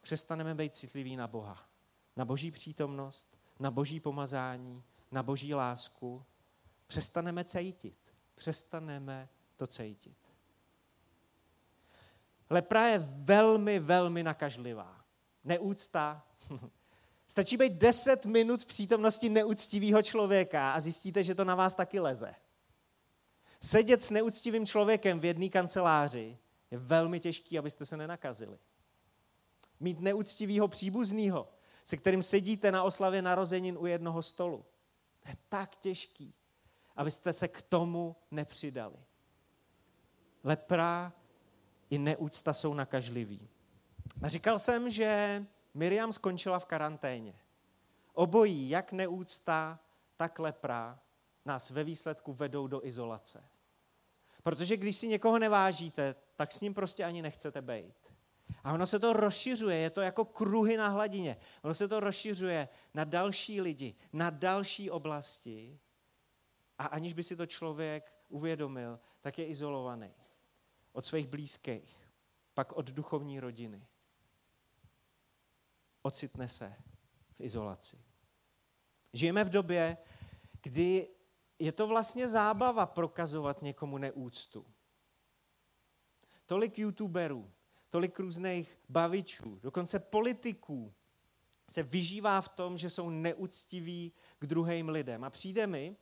přestaneme 0.00 0.54
být 0.54 0.74
citliví 0.74 1.16
na 1.16 1.26
Boha. 1.26 1.68
Na 2.16 2.24
boží 2.24 2.50
přítomnost, 2.50 3.38
na 3.58 3.70
boží 3.70 4.00
pomazání, 4.00 4.82
na 5.10 5.22
boží 5.22 5.54
lásku. 5.54 6.24
Přestaneme 6.86 7.44
cítit. 7.44 7.99
Přestaneme 8.40 9.28
to 9.56 9.66
cítit. 9.66 10.16
Lepra 12.50 12.86
je 12.86 12.98
velmi, 12.98 13.78
velmi 13.78 14.22
nakažlivá. 14.22 15.04
Neúcta. 15.44 16.26
Stačí 17.28 17.56
být 17.56 17.72
10 17.72 18.26
minut 18.26 18.64
přítomnosti 18.64 19.28
neúctivého 19.28 20.02
člověka 20.02 20.72
a 20.72 20.80
zjistíte, 20.80 21.24
že 21.24 21.34
to 21.34 21.44
na 21.44 21.54
vás 21.54 21.74
taky 21.74 22.00
leze. 22.00 22.34
Sedět 23.60 24.02
s 24.02 24.10
neúctivým 24.10 24.66
člověkem 24.66 25.20
v 25.20 25.24
jedné 25.24 25.48
kanceláři 25.48 26.38
je 26.70 26.78
velmi 26.78 27.20
těžký, 27.20 27.58
abyste 27.58 27.86
se 27.86 27.96
nenakazili. 27.96 28.58
Mít 29.80 30.00
neúctivého 30.00 30.68
příbuzného, 30.68 31.48
se 31.84 31.96
kterým 31.96 32.22
sedíte 32.22 32.72
na 32.72 32.82
oslavě 32.82 33.22
narozenin 33.22 33.78
u 33.78 33.86
jednoho 33.86 34.22
stolu. 34.22 34.64
To 35.20 35.28
je 35.28 35.36
tak 35.48 35.76
těžký, 35.76 36.34
abyste 36.96 37.32
se 37.32 37.48
k 37.48 37.62
tomu 37.62 38.16
nepřidali. 38.30 38.96
Lepra 40.44 41.12
i 41.90 41.98
neúcta 41.98 42.52
jsou 42.52 42.74
nakažliví. 42.74 43.48
A 44.22 44.28
říkal 44.28 44.58
jsem, 44.58 44.90
že 44.90 45.44
Miriam 45.74 46.12
skončila 46.12 46.58
v 46.58 46.66
karanténě. 46.66 47.34
Obojí, 48.12 48.70
jak 48.70 48.92
neúcta, 48.92 49.78
tak 50.16 50.38
lepra, 50.38 50.98
nás 51.44 51.70
ve 51.70 51.84
výsledku 51.84 52.32
vedou 52.32 52.66
do 52.66 52.86
izolace. 52.86 53.44
Protože 54.42 54.76
když 54.76 54.96
si 54.96 55.08
někoho 55.08 55.38
nevážíte, 55.38 56.14
tak 56.36 56.52
s 56.52 56.60
ním 56.60 56.74
prostě 56.74 57.04
ani 57.04 57.22
nechcete 57.22 57.62
být. 57.62 57.94
A 58.64 58.72
ono 58.72 58.86
se 58.86 58.98
to 58.98 59.12
rozšiřuje, 59.12 59.76
je 59.76 59.90
to 59.90 60.00
jako 60.00 60.24
kruhy 60.24 60.76
na 60.76 60.88
hladině. 60.88 61.36
Ono 61.62 61.74
se 61.74 61.88
to 61.88 62.00
rozšiřuje 62.00 62.68
na 62.94 63.04
další 63.04 63.60
lidi, 63.60 63.94
na 64.12 64.30
další 64.30 64.90
oblasti. 64.90 65.78
A 66.80 66.86
aniž 66.86 67.12
by 67.12 67.22
si 67.22 67.36
to 67.36 67.46
člověk 67.46 68.14
uvědomil, 68.28 69.00
tak 69.20 69.38
je 69.38 69.46
izolovaný 69.46 70.14
od 70.92 71.06
svých 71.06 71.26
blízkých, 71.26 72.12
pak 72.54 72.72
od 72.72 72.90
duchovní 72.90 73.40
rodiny. 73.40 73.86
Ocitne 76.02 76.48
se 76.48 76.76
v 77.36 77.40
izolaci. 77.40 78.04
Žijeme 79.12 79.44
v 79.44 79.48
době, 79.48 79.96
kdy 80.62 81.08
je 81.58 81.72
to 81.72 81.86
vlastně 81.86 82.28
zábava 82.28 82.86
prokazovat 82.86 83.62
někomu 83.62 83.98
neúctu. 83.98 84.66
Tolik 86.46 86.78
youtuberů, 86.78 87.52
tolik 87.90 88.18
různých 88.18 88.78
bavičů, 88.88 89.58
dokonce 89.62 89.98
politiků 89.98 90.94
se 91.70 91.82
vyžívá 91.82 92.40
v 92.40 92.48
tom, 92.48 92.78
že 92.78 92.90
jsou 92.90 93.10
neúctiví 93.10 94.12
k 94.38 94.46
druhým 94.46 94.88
lidem. 94.88 95.24
A 95.24 95.30
přijde 95.30 95.66
mi, 95.66 95.96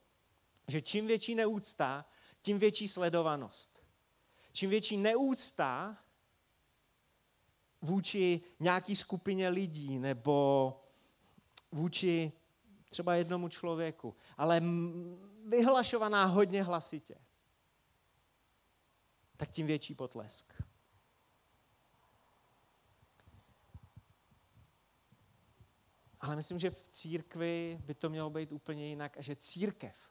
že 0.69 0.81
čím 0.81 1.07
větší 1.07 1.35
neúcta, 1.35 2.05
tím 2.41 2.59
větší 2.59 2.87
sledovanost. 2.87 3.83
Čím 4.53 4.69
větší 4.69 4.97
neúcta 4.97 5.97
vůči 7.81 8.41
nějaký 8.59 8.95
skupině 8.95 9.49
lidí 9.49 9.99
nebo 9.99 10.75
vůči 11.71 12.31
třeba 12.89 13.15
jednomu 13.15 13.49
člověku, 13.49 14.15
ale 14.37 14.61
vyhlašovaná 15.45 16.25
hodně 16.25 16.63
hlasitě, 16.63 17.15
tak 19.37 19.51
tím 19.51 19.67
větší 19.67 19.95
potlesk. 19.95 20.63
Ale 26.19 26.35
myslím, 26.35 26.59
že 26.59 26.69
v 26.69 26.87
církvi 26.87 27.79
by 27.85 27.93
to 27.93 28.09
mělo 28.09 28.29
být 28.29 28.51
úplně 28.51 28.87
jinak 28.87 29.17
a 29.17 29.21
že 29.21 29.35
církev 29.35 30.08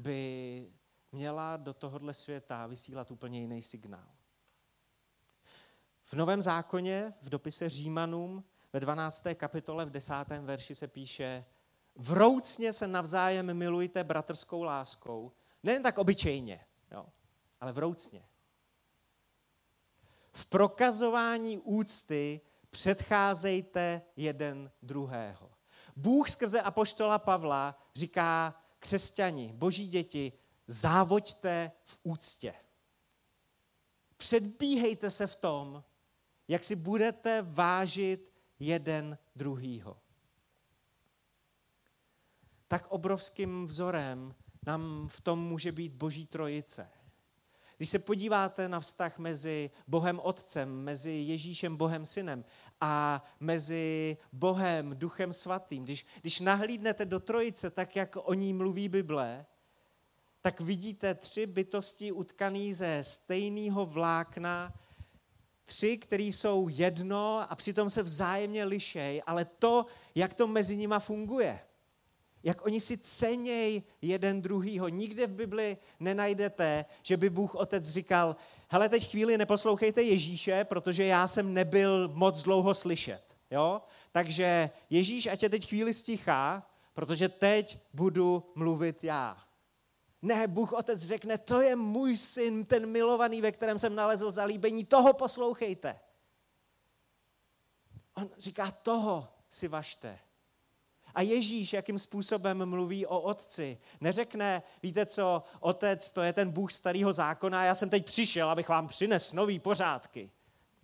by 0.00 0.72
měla 1.12 1.56
do 1.56 1.74
tohohle 1.74 2.14
světa 2.14 2.66
vysílat 2.66 3.10
úplně 3.10 3.40
jiný 3.40 3.62
signál. 3.62 4.08
V 6.04 6.12
Novém 6.12 6.42
zákoně, 6.42 7.14
v 7.22 7.28
dopise 7.28 7.68
Římanům, 7.68 8.44
ve 8.72 8.80
12. 8.80 9.22
kapitole, 9.34 9.84
v 9.84 9.90
10. 9.90 10.14
verši 10.40 10.74
se 10.74 10.88
píše, 10.88 11.44
vroucně 11.94 12.72
se 12.72 12.86
navzájem 12.86 13.54
milujte 13.54 14.04
bratrskou 14.04 14.62
láskou, 14.62 15.32
nejen 15.62 15.82
tak 15.82 15.98
obyčejně, 15.98 16.64
jo, 16.90 17.06
ale 17.60 17.72
vroucně. 17.72 18.26
v 20.32 20.46
prokazování 20.46 21.58
úcty 21.58 22.40
předcházejte 22.70 24.02
jeden 24.16 24.70
druhého. 24.82 25.50
Bůh 25.96 26.30
skrze 26.30 26.60
apoštola 26.60 27.18
Pavla 27.18 27.78
říká 27.94 28.59
křesťani, 28.80 29.52
boží 29.52 29.88
děti, 29.88 30.32
závoďte 30.66 31.72
v 31.84 31.98
úctě. 32.02 32.54
Předbíhejte 34.16 35.10
se 35.10 35.26
v 35.26 35.36
tom, 35.36 35.84
jak 36.48 36.64
si 36.64 36.76
budete 36.76 37.42
vážit 37.42 38.32
jeden 38.58 39.18
druhýho. 39.36 40.00
Tak 42.68 42.86
obrovským 42.86 43.66
vzorem 43.66 44.34
nám 44.66 45.08
v 45.08 45.20
tom 45.20 45.38
může 45.48 45.72
být 45.72 45.92
Boží 45.92 46.26
trojice. 46.26 46.90
Když 47.76 47.90
se 47.90 47.98
podíváte 47.98 48.68
na 48.68 48.80
vztah 48.80 49.18
mezi 49.18 49.70
Bohem 49.86 50.20
Otcem, 50.22 50.82
mezi 50.82 51.10
Ježíšem 51.10 51.76
Bohem 51.76 52.06
Synem 52.06 52.44
a 52.80 53.24
mezi 53.40 54.16
Bohem 54.32 54.98
Duchem 54.98 55.32
Svatým, 55.32 55.84
když, 55.84 56.06
když 56.20 56.40
nahlídnete 56.40 57.04
do 57.04 57.20
trojice, 57.20 57.70
tak 57.70 57.96
jak 57.96 58.16
o 58.16 58.34
ní 58.34 58.54
mluví 58.54 58.88
Bible, 58.88 59.46
tak 60.42 60.60
vidíte 60.60 61.14
tři 61.14 61.46
bytosti 61.46 62.12
utkaný 62.12 62.74
ze 62.74 62.98
stejného 63.04 63.86
vlákna, 63.86 64.74
tři, 65.64 65.98
které 65.98 66.22
jsou 66.22 66.68
jedno 66.68 67.52
a 67.52 67.54
přitom 67.54 67.90
se 67.90 68.02
vzájemně 68.02 68.64
lišej, 68.64 69.22
ale 69.26 69.44
to, 69.44 69.86
jak 70.14 70.34
to 70.34 70.46
mezi 70.46 70.76
nima 70.76 70.98
funguje, 70.98 71.60
jak 72.42 72.66
oni 72.66 72.80
si 72.80 72.98
ceněj 72.98 73.82
jeden 74.02 74.42
druhýho. 74.42 74.88
Nikde 74.88 75.26
v 75.26 75.34
Bibli 75.34 75.76
nenajdete, 76.00 76.84
že 77.02 77.16
by 77.16 77.30
Bůh 77.30 77.54
Otec 77.54 77.88
říkal, 77.88 78.36
hele, 78.70 78.88
teď 78.88 79.10
chvíli 79.10 79.38
neposlouchejte 79.38 80.02
Ježíše, 80.02 80.64
protože 80.64 81.04
já 81.04 81.28
jsem 81.28 81.54
nebyl 81.54 82.08
moc 82.08 82.42
dlouho 82.42 82.74
slyšet. 82.74 83.22
Jo? 83.50 83.82
Takže 84.12 84.70
Ježíš, 84.90 85.26
ať 85.26 85.42
je 85.42 85.48
teď 85.48 85.68
chvíli 85.68 85.94
stichá, 85.94 86.70
protože 86.92 87.28
teď 87.28 87.78
budu 87.92 88.52
mluvit 88.54 89.04
já. 89.04 89.44
Ne, 90.22 90.46
Bůh 90.46 90.72
Otec 90.72 91.00
řekne, 91.02 91.38
to 91.38 91.60
je 91.60 91.76
můj 91.76 92.16
syn, 92.16 92.64
ten 92.64 92.86
milovaný, 92.86 93.40
ve 93.40 93.52
kterém 93.52 93.78
jsem 93.78 93.94
nalezl 93.94 94.30
zalíbení, 94.30 94.84
toho 94.84 95.12
poslouchejte. 95.12 96.00
On 98.16 98.30
říká, 98.38 98.70
toho 98.70 99.28
si 99.50 99.68
vašte. 99.68 100.18
A 101.14 101.22
Ježíš, 101.22 101.72
jakým 101.72 101.98
způsobem 101.98 102.66
mluví 102.66 103.06
o 103.06 103.20
otci, 103.20 103.78
neřekne, 104.00 104.62
víte 104.82 105.06
co, 105.06 105.42
otec, 105.60 106.10
to 106.10 106.22
je 106.22 106.32
ten 106.32 106.50
Bůh 106.50 106.72
starého 106.72 107.12
zákona, 107.12 107.64
já 107.64 107.74
jsem 107.74 107.90
teď 107.90 108.06
přišel, 108.06 108.50
abych 108.50 108.68
vám 108.68 108.88
přines 108.88 109.32
nový 109.32 109.58
pořádky. 109.58 110.30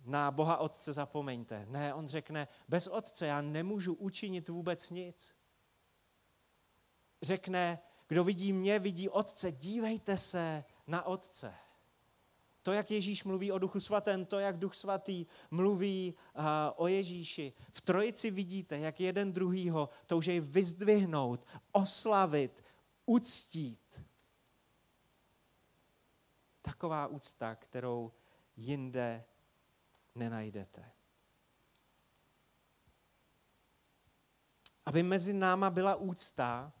Na 0.05 0.31
Boha 0.31 0.57
Otce 0.57 0.93
zapomeňte. 0.93 1.65
Ne, 1.69 1.93
on 1.93 2.07
řekne, 2.07 2.47
bez 2.67 2.87
Otce 2.87 3.27
já 3.27 3.41
nemůžu 3.41 3.93
učinit 3.93 4.49
vůbec 4.49 4.89
nic. 4.89 5.35
Řekne, 7.21 7.79
kdo 8.07 8.23
vidí 8.23 8.53
mě, 8.53 8.79
vidí 8.79 9.09
Otce, 9.09 9.51
dívejte 9.51 10.17
se 10.17 10.63
na 10.87 11.05
Otce. 11.05 11.53
To, 12.67 12.73
jak 12.73 12.91
Ježíš 12.91 13.23
mluví 13.23 13.51
o 13.51 13.59
Duchu 13.59 13.79
Svatém, 13.79 14.25
to, 14.25 14.39
jak 14.39 14.57
Duch 14.59 14.75
Svatý 14.75 15.25
mluví 15.51 16.15
uh, 16.33 16.43
o 16.75 16.87
Ježíši. 16.87 17.53
V 17.71 17.81
trojici 17.81 18.31
vidíte, 18.31 18.79
jak 18.79 18.99
jeden 18.99 19.33
druhýho 19.33 19.89
touží 20.05 20.39
vyzdvihnout, 20.39 21.45
oslavit, 21.71 22.63
uctít. 23.05 24.01
Taková 26.61 27.07
úcta, 27.07 27.55
kterou 27.55 28.11
jinde 28.55 29.25
nenajdete. 30.15 30.91
Aby 34.85 35.03
mezi 35.03 35.33
náma 35.33 35.69
byla 35.69 35.95
úcta, 35.95 36.73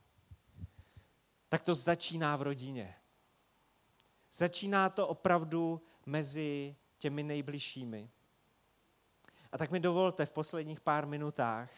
tak 1.49 1.63
to 1.63 1.75
začíná 1.75 2.35
v 2.35 2.41
rodině. 2.41 2.95
Začíná 4.31 4.89
to 4.89 5.07
opravdu 5.07 5.81
mezi 6.05 6.75
těmi 6.97 7.23
nejbližšími. 7.23 8.09
A 9.51 9.57
tak 9.57 9.71
mi 9.71 9.79
dovolte 9.79 10.25
v 10.25 10.31
posledních 10.31 10.81
pár 10.81 11.07
minutách 11.07 11.71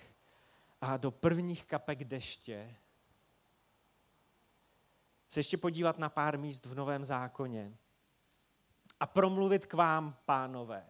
a 0.81 0.97
do 0.97 1.11
prvních 1.11 1.65
kapek 1.65 2.03
deště 2.03 2.75
se 5.29 5.39
ještě 5.39 5.57
podívat 5.57 5.99
na 5.99 6.09
pár 6.09 6.39
míst 6.39 6.65
v 6.65 6.75
Novém 6.75 7.05
zákoně 7.05 7.77
a 8.99 9.05
promluvit 9.05 9.65
k 9.65 9.73
vám, 9.73 10.17
pánové. 10.25 10.85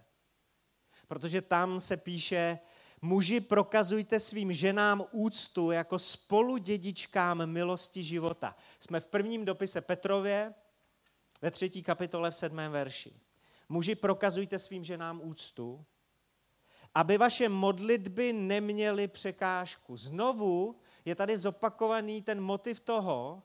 Protože 1.08 1.42
tam 1.42 1.80
se 1.80 1.98
píše, 1.98 2.60
muži 3.02 3.42
prokazujte 3.42 4.20
svým 4.20 4.54
ženám 4.54 5.06
úctu 5.12 5.72
jako 5.72 6.00
spoludědičkám 6.00 7.46
milosti 7.46 8.04
života. 8.04 8.56
Jsme 8.80 9.00
v 9.00 9.08
prvním 9.08 9.46
dopise 9.46 9.82
Petrově, 9.82 10.54
ve 11.42 11.52
třetí 11.52 11.84
kapitole 11.84 12.32
v 12.32 12.36
sedmém 12.36 12.72
verši. 12.72 13.14
Muži, 13.70 13.96
prokazujte 13.96 14.60
svým 14.60 14.84
ženám 14.84 15.22
úctu, 15.24 15.86
aby 16.96 17.18
vaše 17.18 17.50
modlitby 17.50 18.34
neměly 18.34 19.08
překážku. 19.08 19.98
Znovu 19.98 20.80
je 21.06 21.16
tady 21.16 21.38
zopakovaný 21.38 22.22
ten 22.22 22.42
motiv 22.42 22.80
toho, 22.80 23.44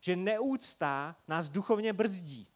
že 0.00 0.16
neúcta 0.16 1.16
nás 1.28 1.48
duchovně 1.48 1.92
brzdí. 1.92 2.48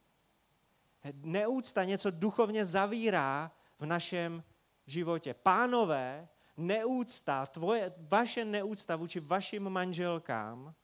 Neúcta 1.12 1.85
něco 1.85 2.11
duchovně 2.11 2.64
zavírá 2.64 3.53
v 3.79 3.87
našem 3.87 4.44
životě. 4.87 5.35
Pánové, 5.35 6.29
neúcta, 6.57 7.46
tvoje, 7.46 7.92
vaše 7.98 8.44
neúcta 8.44 8.96
vůči 8.96 9.20
vašim 9.20 9.68
manželkám 9.68 10.74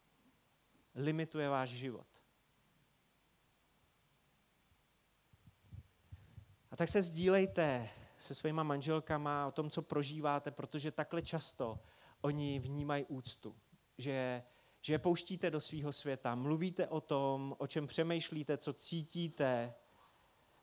limituje 0.94 1.48
váš 1.48 1.70
život. 1.70 2.06
A 6.74 6.76
tak 6.76 6.88
se 6.88 7.02
sdílejte 7.02 7.88
se 8.18 8.34
svýma 8.34 8.62
manželkama 8.62 9.46
o 9.46 9.50
tom, 9.50 9.70
co 9.70 9.82
prožíváte, 9.82 10.50
protože 10.50 10.90
takhle 10.90 11.22
často 11.22 11.78
oni 12.20 12.58
vnímají 12.58 13.04
úctu. 13.04 13.56
Že, 13.98 14.42
že 14.80 14.94
je 14.94 14.98
pouštíte 14.98 15.50
do 15.50 15.60
svého 15.60 15.92
světa, 15.92 16.34
mluvíte 16.34 16.88
o 16.88 17.00
tom, 17.00 17.56
o 17.58 17.66
čem 17.66 17.87
přemýšlíte, 17.87 18.56
co 18.56 18.72
cítíte. 18.72 19.74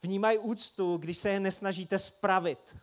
Vnímají 0.02 0.38
úctu, 0.38 0.98
když 0.98 1.18
se 1.18 1.30
je 1.30 1.40
nesnažíte 1.40 2.00
spravit. 2.00 2.78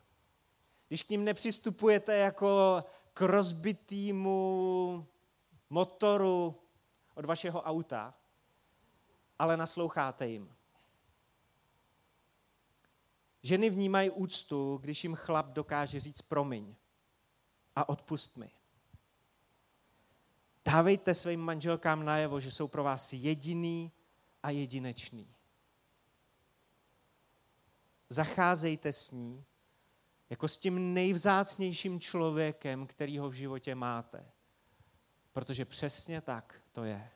Když 0.88 1.02
k 1.02 1.10
ním 1.10 1.24
nepřistupujete 1.24 2.16
jako 2.16 2.84
k 3.14 3.20
rozbitýmu 3.20 5.06
motoru 5.70 6.60
od 7.14 7.24
vašeho 7.24 7.62
auta, 7.62 8.14
ale 9.38 9.56
nasloucháte 9.56 10.28
jim. 10.28 10.57
Ženy 13.48 13.70
vnímají 13.70 14.10
úctu, 14.10 14.78
když 14.82 15.04
jim 15.04 15.14
chlap 15.14 15.46
dokáže 15.46 16.00
říct 16.00 16.22
promiň 16.22 16.74
a 17.76 17.88
odpust 17.88 18.36
mi. 18.36 18.50
Dávejte 20.64 21.14
svým 21.14 21.40
manželkám 21.40 22.04
najevo, 22.04 22.40
že 22.40 22.50
jsou 22.50 22.68
pro 22.68 22.84
vás 22.84 23.12
jediný 23.12 23.92
a 24.42 24.50
jedinečný. 24.50 25.34
Zacházejte 28.08 28.92
s 28.92 29.10
ní 29.10 29.44
jako 30.30 30.48
s 30.48 30.58
tím 30.58 30.94
nejvzácnějším 30.94 32.00
člověkem, 32.00 32.86
který 32.86 33.18
ho 33.18 33.30
v 33.30 33.32
životě 33.32 33.74
máte. 33.74 34.30
Protože 35.32 35.64
přesně 35.64 36.20
tak 36.20 36.62
to 36.72 36.84
je. 36.84 37.10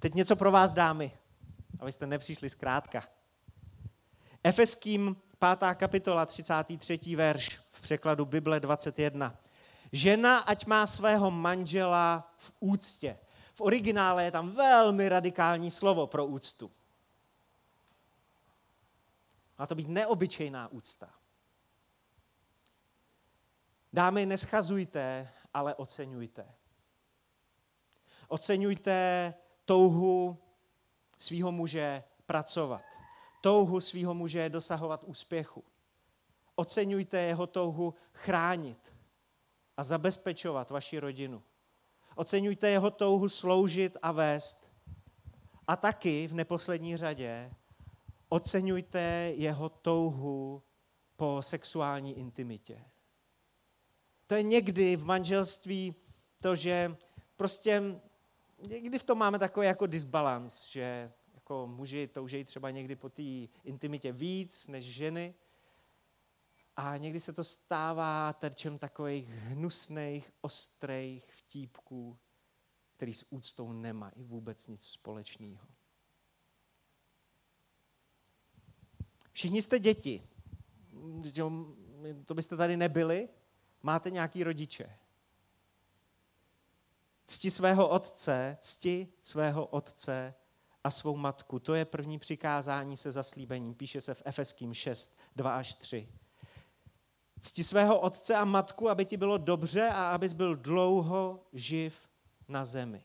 Teď 0.00 0.14
něco 0.14 0.36
pro 0.36 0.50
vás, 0.50 0.72
dámy 0.72 1.18
abyste 1.84 2.06
nepřišli 2.06 2.50
zkrátka. 2.50 3.04
Efeským 4.44 5.16
5. 5.58 5.74
kapitola 5.74 6.26
33. 6.26 7.16
verš 7.16 7.60
v 7.70 7.80
překladu 7.80 8.24
Bible 8.24 8.60
21. 8.60 9.36
Žena, 9.92 10.38
ať 10.38 10.66
má 10.66 10.86
svého 10.86 11.30
manžela 11.30 12.34
v 12.36 12.52
úctě. 12.60 13.18
V 13.54 13.60
originále 13.60 14.24
je 14.24 14.30
tam 14.30 14.50
velmi 14.50 15.08
radikální 15.08 15.70
slovo 15.70 16.06
pro 16.06 16.26
úctu. 16.26 16.72
Má 19.58 19.66
to 19.66 19.74
být 19.74 19.88
neobyčejná 19.88 20.68
úcta. 20.68 21.10
Dámy, 23.92 24.26
neschazujte, 24.26 25.32
ale 25.54 25.74
oceňujte. 25.74 26.54
Oceňujte 28.28 29.34
touhu 29.64 30.43
svého 31.18 31.52
muže 31.52 32.02
pracovat. 32.26 32.84
Touhu 33.40 33.80
svého 33.80 34.14
muže 34.14 34.48
dosahovat 34.48 35.04
úspěchu. 35.04 35.64
Oceňujte 36.54 37.18
jeho 37.18 37.46
touhu 37.46 37.94
chránit 38.12 38.94
a 39.76 39.82
zabezpečovat 39.82 40.70
vaši 40.70 40.98
rodinu. 40.98 41.42
Oceňujte 42.16 42.70
jeho 42.70 42.90
touhu 42.90 43.28
sloužit 43.28 43.96
a 44.02 44.12
vést. 44.12 44.72
A 45.66 45.76
taky 45.76 46.26
v 46.26 46.34
neposlední 46.34 46.96
řadě 46.96 47.50
oceňujte 48.28 49.32
jeho 49.36 49.68
touhu 49.68 50.62
po 51.16 51.42
sexuální 51.42 52.18
intimitě. 52.18 52.84
To 54.26 54.34
je 54.34 54.42
někdy 54.42 54.96
v 54.96 55.04
manželství 55.04 55.94
to, 56.40 56.54
že 56.54 56.96
prostě 57.36 57.82
někdy 58.68 58.98
v 58.98 59.04
tom 59.04 59.18
máme 59.18 59.38
takový 59.38 59.66
jako 59.66 59.86
disbalans, 59.86 60.64
že 60.64 61.12
jako 61.34 61.66
muži 61.66 62.08
toužejí 62.08 62.44
třeba 62.44 62.70
někdy 62.70 62.96
po 62.96 63.08
té 63.08 63.22
intimitě 63.64 64.12
víc 64.12 64.66
než 64.68 64.84
ženy. 64.84 65.34
A 66.76 66.96
někdy 66.96 67.20
se 67.20 67.32
to 67.32 67.44
stává 67.44 68.32
terčem 68.32 68.78
takových 68.78 69.28
hnusných, 69.28 70.32
ostrých 70.40 71.24
vtípků, 71.32 72.18
který 72.96 73.14
s 73.14 73.26
úctou 73.30 73.72
nemají 73.72 74.24
vůbec 74.24 74.66
nic 74.66 74.82
společného. 74.86 75.66
Všichni 79.32 79.62
jste 79.62 79.78
děti. 79.78 80.28
To 82.24 82.34
byste 82.34 82.56
tady 82.56 82.76
nebyli. 82.76 83.28
Máte 83.82 84.10
nějaký 84.10 84.44
rodiče. 84.44 84.98
Cti 87.26 87.50
svého 87.50 87.88
otce, 87.88 88.58
cti 88.60 89.08
svého 89.22 89.66
otce 89.66 90.34
a 90.84 90.90
svou 90.90 91.16
matku. 91.16 91.58
To 91.58 91.74
je 91.74 91.84
první 91.84 92.18
přikázání 92.18 92.96
se 92.96 93.12
zaslíbením. 93.12 93.74
Píše 93.74 94.00
se 94.00 94.14
v 94.14 94.22
Efeským 94.24 94.74
6, 94.74 95.18
2 95.36 95.56
až 95.56 95.74
3. 95.74 96.08
Cti 97.40 97.64
svého 97.64 98.00
otce 98.00 98.34
a 98.34 98.44
matku, 98.44 98.90
aby 98.90 99.04
ti 99.04 99.16
bylo 99.16 99.38
dobře 99.38 99.88
a 99.88 100.10
abys 100.10 100.32
byl 100.32 100.56
dlouho 100.56 101.46
živ 101.52 102.08
na 102.48 102.64
zemi. 102.64 103.04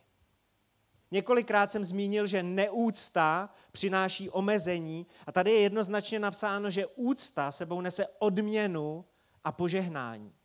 Několikrát 1.12 1.72
jsem 1.72 1.86
zmínil, 1.86 2.28
že 2.28 2.44
neúcta 2.44 3.54
přináší 3.72 4.30
omezení 4.30 5.08
a 5.28 5.32
tady 5.32 5.52
je 5.52 5.60
jednoznačně 5.60 6.20
napsáno, 6.20 6.70
že 6.70 6.86
úcta 6.86 7.52
sebou 7.52 7.82
nese 7.82 8.08
odměnu 8.08 9.06
a 9.44 9.52
požehnání. 9.52 10.36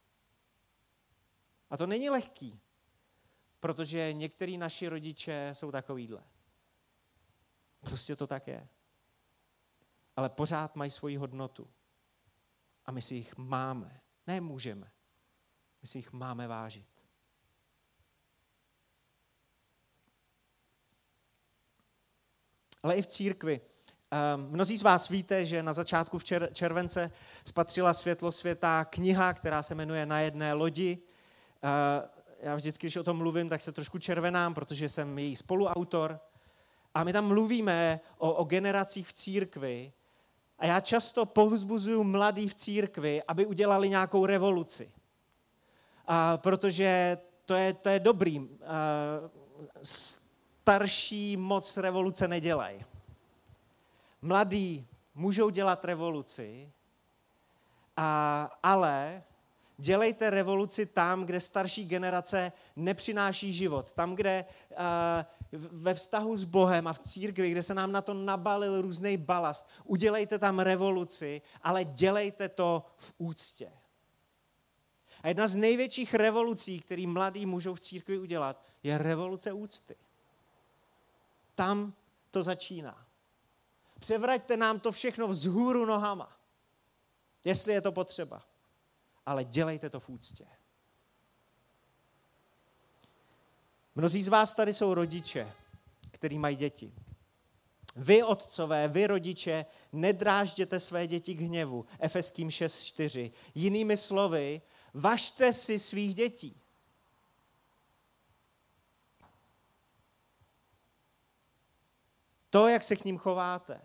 A 1.70 1.76
to 1.76 1.87
není 1.87 2.10
lehký, 2.10 2.60
protože 3.64 4.12
některý 4.12 4.59
naši 4.59 4.88
rodiče 4.88 5.50
jsou 5.53 5.72
takovýhle. 5.72 6.22
Prostě 7.81 8.16
to 8.16 8.27
tak 8.27 8.48
je. 8.48 8.68
Ale 10.16 10.29
pořád 10.29 10.77
mají 10.77 10.90
svoji 10.90 11.16
hodnotu. 11.16 11.70
A 12.87 12.92
my 12.92 13.03
si 13.03 13.14
jich 13.14 13.37
máme. 13.37 14.00
Ne 14.27 14.40
můžeme. 14.40 14.90
My 15.83 15.88
si 15.88 15.98
jich 15.98 16.12
máme 16.12 16.48
vážit. 16.48 16.87
Ale 22.83 22.94
i 22.94 23.03
v 23.03 23.07
církvi. 23.07 23.61
Ehm, 24.11 24.50
mnozí 24.50 24.79
z 24.79 24.83
vás 24.83 25.09
víte, 25.09 25.46
že 25.46 25.62
na 25.62 25.72
začátku 25.72 26.18
v 26.18 26.24
července 26.53 27.11
spatřila 27.44 27.94
světlo 27.94 28.33
světa 28.33 28.85
kniha, 28.85 29.35
která 29.35 29.62
se 29.62 29.74
jmenuje 29.74 30.07
Na 30.07 30.20
jedné 30.20 30.53
lodi. 30.53 30.98
Já 32.44 32.54
vždycky, 32.54 32.87
když 32.87 32.96
o 32.96 33.04
tom 33.04 33.16
mluvím, 33.16 33.48
tak 33.48 33.61
se 33.61 33.72
trošku 33.72 33.98
červenám, 33.98 34.54
protože 34.54 34.88
jsem 34.88 35.18
její 35.18 35.37
spoluautor. 35.37 36.20
A 36.94 37.04
my 37.04 37.12
tam 37.12 37.28
mluvíme 37.28 38.00
o, 38.18 38.33
o 38.33 38.44
generacích 38.44 39.09
v 39.09 39.12
církvi. 39.12 39.92
A 40.59 40.66
já 40.66 40.80
často 40.80 41.26
povzbuzuju 41.26 42.04
mladý 42.04 42.48
v 42.48 42.54
církvi, 42.54 43.22
aby 43.22 43.46
udělali 43.46 43.88
nějakou 43.88 44.26
revoluci. 44.26 44.92
A 46.07 46.37
protože 46.37 47.18
to 47.44 47.54
je, 47.54 47.72
to 47.72 47.88
je 47.88 48.00
dobrý. 48.00 48.48
A 48.66 48.74
starší 49.83 51.37
moc 51.37 51.76
revoluce 51.76 52.28
nedělají. 52.28 52.85
Mladí 54.22 54.87
můžou 55.14 55.50
dělat 55.50 55.85
revoluci, 55.85 56.72
a, 57.96 58.50
ale 58.62 59.22
Dělejte 59.76 60.30
revoluci 60.30 60.87
tam, 60.87 61.24
kde 61.24 61.40
starší 61.40 61.88
generace 61.88 62.52
nepřináší 62.76 63.52
život. 63.52 63.92
Tam, 63.92 64.14
kde 64.14 64.44
uh, 64.70 64.76
ve 65.72 65.94
vztahu 65.94 66.37
s 66.37 66.44
Bohem 66.44 66.87
a 66.87 66.92
v 66.92 66.98
církvi, 66.98 67.50
kde 67.50 67.62
se 67.62 67.74
nám 67.74 67.92
na 67.92 68.02
to 68.02 68.14
nabalil 68.14 68.82
různý 68.82 69.16
balast, 69.16 69.68
udělejte 69.84 70.38
tam 70.38 70.58
revoluci, 70.58 71.42
ale 71.62 71.84
dělejte 71.84 72.48
to 72.48 72.87
v 72.96 73.14
úctě. 73.18 73.72
A 75.22 75.28
jedna 75.28 75.46
z 75.46 75.56
největších 75.56 76.14
revolucí, 76.14 76.80
které 76.80 77.06
mladí 77.06 77.46
můžou 77.46 77.74
v 77.74 77.80
církvi 77.80 78.18
udělat, 78.18 78.66
je 78.82 78.98
revoluce 78.98 79.52
úcty. 79.52 79.96
Tam 81.54 81.92
to 82.30 82.42
začíná. 82.42 83.06
Převraťte 84.00 84.56
nám 84.56 84.80
to 84.80 84.92
všechno 84.92 85.28
vzhůru 85.28 85.84
nohama, 85.84 86.37
jestli 87.44 87.72
je 87.72 87.80
to 87.80 87.92
potřeba 87.92 88.42
ale 89.26 89.44
dělejte 89.44 89.90
to 89.90 90.00
v 90.00 90.08
úctě. 90.08 90.46
Mnozí 93.94 94.22
z 94.22 94.28
vás 94.28 94.54
tady 94.54 94.74
jsou 94.74 94.94
rodiče, 94.94 95.52
který 96.10 96.38
mají 96.38 96.56
děti. 96.56 96.92
Vy, 97.96 98.22
otcové, 98.22 98.88
vy, 98.88 99.06
rodiče, 99.06 99.66
nedrážděte 99.92 100.80
své 100.80 101.06
děti 101.06 101.34
k 101.34 101.40
hněvu. 101.40 101.87
Efeským 101.98 102.48
6.4. 102.48 103.32
Jinými 103.54 103.96
slovy, 103.96 104.62
važte 104.94 105.52
si 105.52 105.78
svých 105.78 106.14
dětí. 106.14 106.60
To, 112.50 112.68
jak 112.68 112.82
se 112.82 112.96
k 112.96 113.04
ním 113.04 113.18
chováte, 113.18 113.80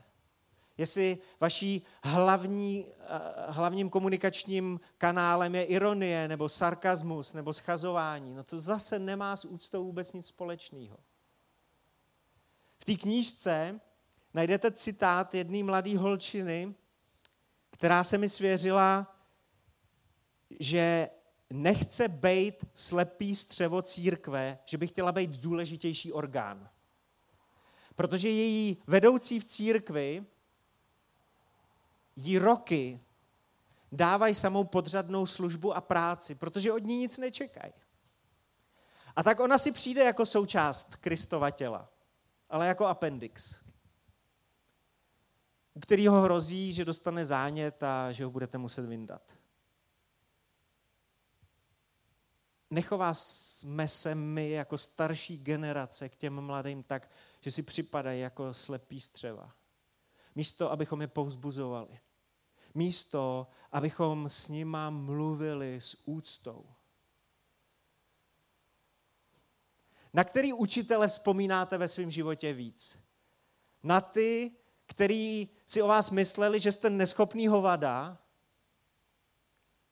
jestli 0.80 1.18
vaší 1.40 1.86
hlavní, 2.04 2.86
eh, 2.88 3.52
hlavním 3.52 3.90
komunikačním 3.90 4.80
kanálem 4.98 5.56
je 5.56 5.64
ironie, 5.64 6.28
nebo 6.28 6.50
sarkazmus, 6.50 7.34
nebo 7.34 7.54
schazování, 7.54 8.36
no 8.36 8.44
to 8.44 8.60
zase 8.60 9.00
nemá 9.00 9.38
s 9.38 9.46
úctou 9.46 9.84
vůbec 9.84 10.14
nic 10.14 10.28
společného. 10.28 10.98
V 12.78 12.86
té 12.86 12.96
knížce 12.96 13.80
najdete 14.34 14.72
citát 14.72 15.36
jedné 15.36 15.64
mladé 15.64 15.98
holčiny, 15.98 16.76
která 17.72 18.04
se 18.04 18.18
mi 18.18 18.30
svěřila, 18.30 19.16
že 20.60 21.10
nechce 21.50 22.08
být 22.08 22.56
slepý 22.74 23.36
střevo 23.36 23.82
církve, 23.82 24.60
že 24.66 24.78
by 24.78 24.88
chtěla 24.88 25.12
být 25.12 25.38
důležitější 25.38 26.14
orgán. 26.14 26.70
Protože 27.96 28.30
její 28.30 28.78
vedoucí 28.88 29.40
v 29.40 29.46
církvi 29.46 30.26
jí 32.20 32.38
roky 32.38 33.00
dávají 33.92 34.34
samou 34.34 34.64
podřadnou 34.64 35.26
službu 35.26 35.74
a 35.74 35.82
práci, 35.82 36.36
protože 36.36 36.74
od 36.74 36.84
ní 36.84 36.98
nic 36.98 37.18
nečekají. 37.18 37.74
A 39.16 39.24
tak 39.24 39.40
ona 39.40 39.58
si 39.58 39.72
přijde 39.72 40.04
jako 40.04 40.26
součást 40.26 40.96
Kristova 40.96 41.52
těla, 41.52 41.90
ale 42.50 42.68
jako 42.68 42.86
appendix, 42.86 43.62
u 45.74 45.80
kterého 45.80 46.22
hrozí, 46.22 46.74
že 46.74 46.86
dostane 46.86 47.26
zánět 47.26 47.84
a 47.84 48.12
že 48.12 48.26
ho 48.26 48.32
budete 48.32 48.58
muset 48.58 48.86
vyndat. 48.86 49.22
Nechová 52.70 53.14
jsme 53.14 53.88
se 53.88 54.16
my 54.16 54.50
jako 54.50 54.78
starší 54.78 55.38
generace 55.38 56.10
k 56.10 56.16
těm 56.16 56.42
mladým 56.42 56.84
tak, 56.84 57.10
že 57.42 57.52
si 57.52 57.64
připadají 57.64 58.22
jako 58.22 58.54
slepý 58.54 59.02
střeva. 59.02 59.52
Místo, 60.36 60.72
abychom 60.72 61.02
je 61.02 61.08
povzbuzovali 61.08 62.00
místo, 62.80 63.48
abychom 63.72 64.30
s 64.30 64.48
nima 64.48 64.90
mluvili 64.90 65.82
s 65.82 66.08
úctou. 66.08 66.66
Na 70.14 70.24
který 70.24 70.54
učitele 70.54 71.08
vzpomínáte 71.08 71.78
ve 71.78 71.88
svém 71.88 72.12
životě 72.12 72.54
víc? 72.54 73.00
Na 73.84 74.02
ty, 74.02 74.52
který 74.86 75.50
si 75.66 75.82
o 75.82 75.88
vás 75.88 76.10
mysleli, 76.10 76.60
že 76.60 76.72
jste 76.72 76.90
neschopný 76.90 77.48
hovada, 77.48 78.18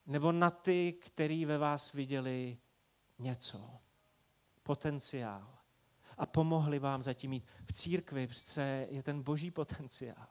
nebo 0.05 0.31
na 0.31 0.49
ty, 0.49 0.93
který 0.93 1.45
ve 1.45 1.57
vás 1.57 1.93
viděli 1.93 2.57
něco, 3.19 3.79
potenciál 4.63 5.57
a 6.17 6.25
pomohli 6.25 6.79
vám 6.79 7.03
zatím 7.03 7.31
mít. 7.31 7.45
V 7.65 7.73
církvi 7.73 8.27
přece 8.27 8.87
je 8.89 9.03
ten 9.03 9.23
boží 9.23 9.51
potenciál 9.51 10.27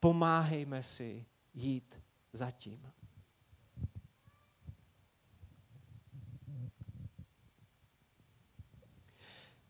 pomáhejme 0.00 0.82
si 0.82 1.26
jít 1.54 2.00
za 2.32 2.50
tím. 2.50 2.92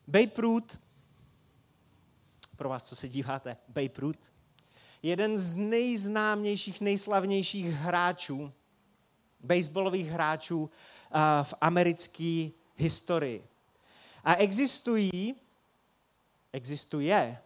Babe 0.07 0.33
Ruth, 0.37 0.79
pro 2.57 2.69
vás, 2.69 2.85
co 2.85 2.97
se 2.97 3.09
díváte, 3.09 3.57
Babe 3.69 3.91
Ruth, 3.99 4.33
jeden 5.03 5.39
z 5.39 5.55
nejznámějších, 5.55 6.81
nejslavnějších 6.81 7.67
hráčů, 7.67 8.53
baseballových 9.41 10.09
hráčů 10.09 10.71
v 11.43 11.55
americké 11.61 12.51
historii. 12.77 13.49
A 14.25 14.35
existují, 14.35 15.35
existuje 16.53 17.39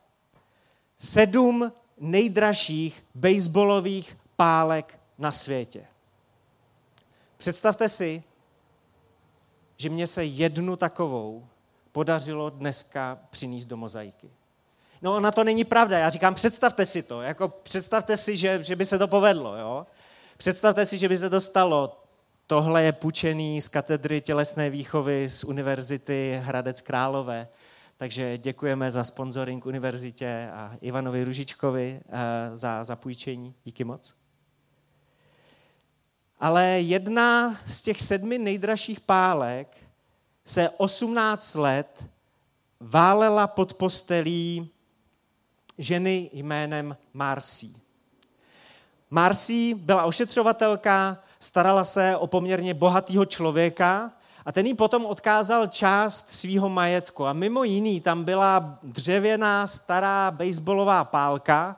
sedm 0.99 1.73
nejdražších 2.01 3.05
baseballových 3.15 4.17
pálek 4.37 4.99
na 5.19 5.33
světě. 5.33 5.85
Představte 7.39 7.89
si, 7.89 8.23
že 9.77 9.89
mě 9.89 10.07
se 10.07 10.25
jednu 10.25 10.77
takovou 10.77 11.47
podařilo 11.93 12.51
dneska 12.51 13.19
přinést 13.31 13.65
do 13.65 13.77
mozaiky. 13.77 14.31
No 15.03 15.17
ona 15.17 15.31
to 15.31 15.45
není 15.45 15.65
pravda, 15.65 15.99
já 15.99 16.11
říkám, 16.11 16.35
představte 16.35 16.87
si 16.87 17.03
to, 17.03 17.23
jako 17.23 17.49
představte 17.49 18.17
si, 18.17 18.37
že, 18.37 18.65
že 18.65 18.77
by 18.77 18.87
se 18.87 18.99
to 18.99 19.09
povedlo, 19.09 19.57
jo? 19.57 19.87
Představte 20.37 20.87
si, 20.87 20.99
že 20.99 21.09
by 21.09 21.19
se 21.19 21.31
to 21.31 21.41
stalo. 21.41 21.97
Tohle 22.47 22.83
je 22.83 22.93
půjčený 22.93 23.63
z 23.63 23.69
katedry 23.69 24.21
tělesné 24.21 24.71
výchovy 24.71 25.29
z 25.29 25.45
Univerzity 25.45 26.41
Hradec 26.43 26.81
Králové. 26.81 27.49
Takže 28.01 28.39
děkujeme 28.39 28.91
za 28.91 29.05
sponsoring 29.05 29.67
univerzitě 29.67 30.51
a 30.55 30.77
Ivanovi 30.81 31.25
Ružičkovi 31.25 32.01
eh, 32.09 32.57
za, 32.57 32.85
za 32.85 32.97
půjčení. 32.97 33.55
Díky 33.65 33.85
moc. 33.85 34.15
Ale 36.39 36.65
jedna 36.67 37.57
z 37.67 37.83
těch 37.83 38.03
sedmi 38.03 38.39
nejdražších 38.39 39.01
pálek 39.01 39.77
se 40.45 40.71
18 40.71 41.55
let 41.55 42.05
válela 42.81 43.47
pod 43.47 43.75
postelí 43.75 44.71
ženy 45.79 46.31
jménem 46.33 46.97
Marcí. 47.13 47.83
Marcí 49.11 49.75
byla 49.75 50.05
ošetřovatelka, 50.05 51.23
starala 51.39 51.85
se 51.85 52.17
o 52.17 52.27
poměrně 52.27 52.75
bohatého 52.75 53.25
člověka 53.25 54.13
a 54.47 54.53
ten 54.53 54.67
jí 54.67 54.75
potom 54.75 55.07
odkázal 55.07 55.67
část 55.67 56.31
svého 56.31 56.69
majetku. 56.69 57.27
A 57.27 57.33
mimo 57.33 57.65
jiný 57.65 58.01
tam 58.01 58.25
byla 58.25 58.79
dřevěná 58.83 59.67
stará 59.67 60.31
baseballová 60.31 61.05
pálka. 61.05 61.77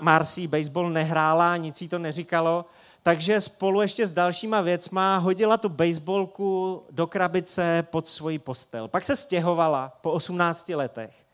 Marcí 0.00 0.46
baseball 0.46 0.90
nehrála, 0.90 1.56
nic 1.56 1.82
jí 1.82 1.88
to 1.88 1.98
neříkalo, 1.98 2.64
takže 3.02 3.40
spolu 3.40 3.80
ještě 3.80 4.06
s 4.06 4.10
dalšíma 4.10 4.60
věcma 4.60 5.16
hodila 5.16 5.56
tu 5.56 5.68
baseballku 5.68 6.82
do 6.90 7.06
krabice 7.06 7.86
pod 7.90 8.08
svoji 8.08 8.38
postel. 8.38 8.88
Pak 8.88 9.04
se 9.04 9.16
stěhovala 9.16 9.92
po 10.00 10.12
18 10.12 10.68
letech. 10.68 11.26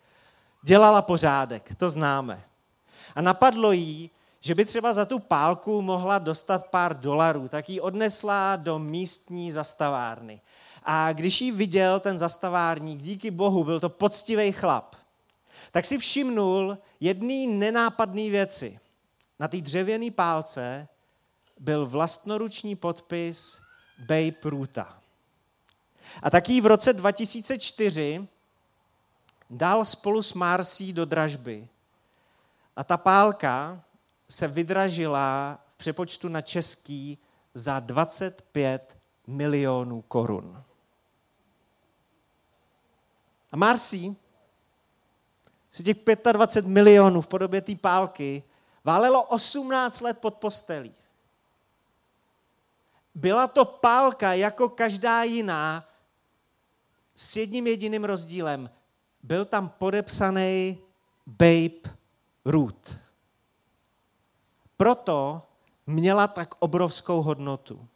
Dělala 0.63 1.03
pořádek, 1.03 1.75
to 1.75 1.91
známe. 1.91 2.43
A 3.15 3.21
napadlo 3.21 3.73
jí, 3.73 4.11
že 4.45 4.55
by 4.55 4.65
třeba 4.65 4.93
za 4.93 5.05
tu 5.05 5.19
pálku 5.19 5.83
mohla 5.83 6.19
dostat 6.19 6.67
pár 6.67 7.01
dolarů, 7.01 7.49
tak 7.49 7.69
ji 7.69 7.81
odnesla 7.81 8.57
do 8.57 8.79
místní 8.79 9.53
zastavárny. 9.53 10.41
A 10.83 11.13
když 11.13 11.41
ji 11.41 11.53
viděl 11.53 12.01
ten 12.01 12.19
zastavárník, 12.19 13.01
díky 13.01 13.31
bohu, 13.31 13.65
byl 13.65 13.81
to 13.81 13.89
poctivý 13.89 14.53
chlap, 14.53 14.97
tak 15.71 15.85
si 15.85 15.99
všimnul 15.99 16.79
jedný 17.01 17.47
nenápadný 17.47 18.31
věci. 18.31 18.79
Na 19.39 19.49
té 19.49 19.57
dřevěné 19.57 20.11
pálce 20.11 20.89
byl 21.59 21.87
vlastnoruční 21.87 22.77
podpis 22.77 23.63
Babe 23.99 24.37
Ruta. 24.45 24.99
A 26.23 26.31
taky 26.31 26.61
v 26.61 26.67
roce 26.67 26.93
2004 26.93 28.29
dal 29.51 29.85
spolu 29.85 30.23
s 30.23 30.33
Marcí 30.33 30.93
do 30.93 31.05
dražby. 31.05 31.69
A 32.77 32.85
ta 32.85 32.97
pálka 32.97 33.81
se 34.33 34.49
vydražila 34.49 35.59
v 35.67 35.77
přepočtu 35.77 36.29
na 36.29 36.41
český 36.41 37.19
za 37.55 37.81
25 37.81 38.99
milionů 39.27 40.03
korun. 40.03 40.65
A 43.53 43.57
Marcí 43.57 44.17
si 45.71 45.83
těch 45.83 45.97
25 46.33 46.71
milionů 46.71 47.21
v 47.21 47.27
podobě 47.27 47.61
té 47.61 47.75
pálky 47.75 48.43
válelo 48.85 49.23
18 49.23 50.01
let 50.01 50.19
pod 50.19 50.35
postelí. 50.35 50.95
Byla 53.15 53.47
to 53.47 53.65
pálka 53.65 54.33
jako 54.33 54.69
každá 54.69 55.23
jiná 55.23 55.89
s 57.15 57.37
jedním 57.37 57.67
jediným 57.67 58.05
rozdílem. 58.05 58.71
Byl 59.23 59.45
tam 59.45 59.69
podepsaný 59.69 60.79
Babe 61.27 61.97
Ruth. 62.45 63.02
Proto 64.77 65.43
měla 65.87 66.29
tak 66.29 66.55
obrovskou 66.59 67.23
hodnotu. 67.23 67.87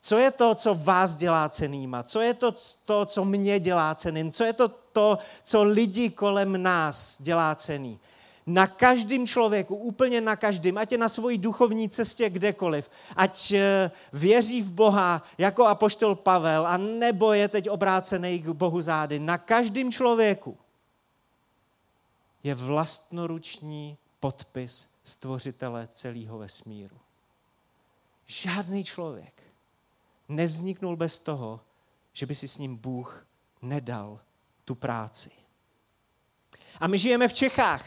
Co 0.00 0.18
je 0.18 0.30
to, 0.30 0.54
co 0.54 0.74
vás 0.74 1.16
dělá 1.16 1.48
cenýma? 1.48 2.02
Co 2.02 2.20
je 2.20 2.34
to, 2.34 2.54
to, 2.84 3.06
co 3.06 3.24
mě 3.24 3.60
dělá 3.60 3.94
ceným? 3.94 4.32
Co 4.32 4.44
je 4.44 4.52
to, 4.52 4.68
to, 4.68 5.18
co 5.42 5.62
lidi 5.62 6.10
kolem 6.10 6.62
nás 6.62 7.22
dělá 7.22 7.54
cený? 7.54 8.00
na 8.46 8.66
každém 8.66 9.26
člověku, 9.26 9.76
úplně 9.76 10.20
na 10.20 10.36
každém, 10.36 10.78
ať 10.78 10.92
je 10.92 10.98
na 10.98 11.08
svojí 11.08 11.38
duchovní 11.38 11.88
cestě 11.88 12.30
kdekoliv, 12.30 12.90
ať 13.16 13.52
eh, 13.52 13.90
věří 14.12 14.62
v 14.62 14.70
Boha 14.70 15.22
jako 15.38 15.66
apoštol 15.66 16.14
Pavel 16.14 16.66
a 16.66 16.76
nebo 16.76 17.32
je 17.32 17.48
teď 17.48 17.70
obrácený 17.70 18.38
k 18.38 18.48
Bohu 18.48 18.82
zády, 18.82 19.18
na 19.18 19.38
každém 19.38 19.92
člověku 19.92 20.56
je 22.42 22.54
vlastnoruční 22.54 23.96
podpis 24.24 24.88
stvořitele 25.04 25.88
celého 25.92 26.38
vesmíru. 26.38 26.96
Žádný 28.26 28.84
člověk 28.84 29.42
nevzniknul 30.28 30.96
bez 30.96 31.18
toho, 31.18 31.60
že 32.12 32.26
by 32.26 32.34
si 32.34 32.48
s 32.48 32.58
ním 32.58 32.76
Bůh 32.76 33.26
nedal 33.62 34.20
tu 34.64 34.74
práci. 34.74 35.30
A 36.80 36.86
my 36.86 36.98
žijeme 36.98 37.28
v 37.28 37.32
Čechách. 37.32 37.84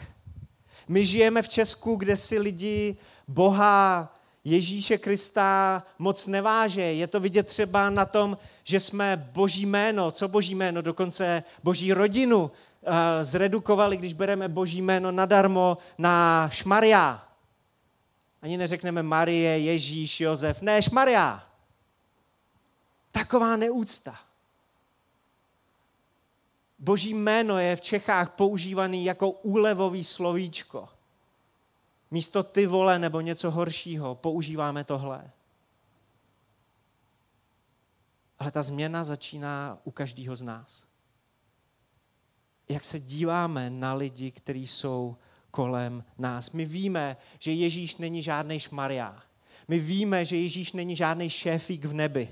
My 0.87 1.05
žijeme 1.05 1.41
v 1.41 1.49
Česku, 1.49 1.95
kde 1.95 2.17
si 2.17 2.39
lidi 2.39 2.97
Boha, 3.27 4.13
Ježíše 4.43 4.97
Krista 4.97 5.83
moc 5.99 6.27
neváže. 6.27 6.81
Je 6.81 7.07
to 7.07 7.19
vidět 7.19 7.47
třeba 7.47 7.89
na 7.89 8.05
tom, 8.05 8.37
že 8.63 8.79
jsme 8.79 9.29
boží 9.33 9.65
jméno, 9.65 10.11
co 10.11 10.27
boží 10.27 10.55
jméno, 10.55 10.81
dokonce 10.81 11.43
boží 11.63 11.93
rodinu 11.93 12.51
zredukovali, 13.21 13.97
když 13.97 14.13
bereme 14.13 14.47
boží 14.47 14.81
jméno 14.81 15.11
nadarmo 15.11 15.77
na 15.97 16.49
šmaria. 16.49 17.27
Ani 18.41 18.57
neřekneme 18.57 19.03
Marie, 19.03 19.59
Ježíš, 19.59 20.21
Josef. 20.21 20.61
Ne, 20.61 20.81
šmaria. 20.81 21.43
Taková 23.11 23.55
neúcta. 23.55 24.19
Boží 26.79 27.13
jméno 27.13 27.59
je 27.59 27.75
v 27.75 27.81
Čechách 27.81 28.31
používaný 28.31 29.05
jako 29.05 29.29
úlevový 29.29 30.03
slovíčko. 30.03 30.89
Místo 32.11 32.43
ty 32.43 32.67
vole 32.67 32.99
nebo 32.99 33.21
něco 33.21 33.51
horšího 33.51 34.15
používáme 34.15 34.83
tohle. 34.83 35.31
Ale 38.39 38.51
ta 38.51 38.61
změna 38.61 39.03
začíná 39.03 39.77
u 39.83 39.91
každého 39.91 40.35
z 40.35 40.41
nás. 40.41 40.96
Jak 42.69 42.85
se 42.85 42.99
díváme 42.99 43.69
na 43.69 43.93
lidi, 43.93 44.31
kteří 44.31 44.67
jsou 44.67 45.15
kolem 45.51 46.03
nás. 46.17 46.51
My 46.51 46.65
víme, 46.65 47.17
že 47.39 47.51
Ježíš 47.51 47.97
není 47.97 48.23
žádný 48.23 48.59
šmariá. 48.59 49.23
My 49.67 49.79
víme, 49.79 50.25
že 50.25 50.37
Ježíš 50.37 50.71
není 50.73 50.95
žádný 50.95 51.29
šéfík 51.29 51.85
v 51.85 51.93
nebi. 51.93 52.29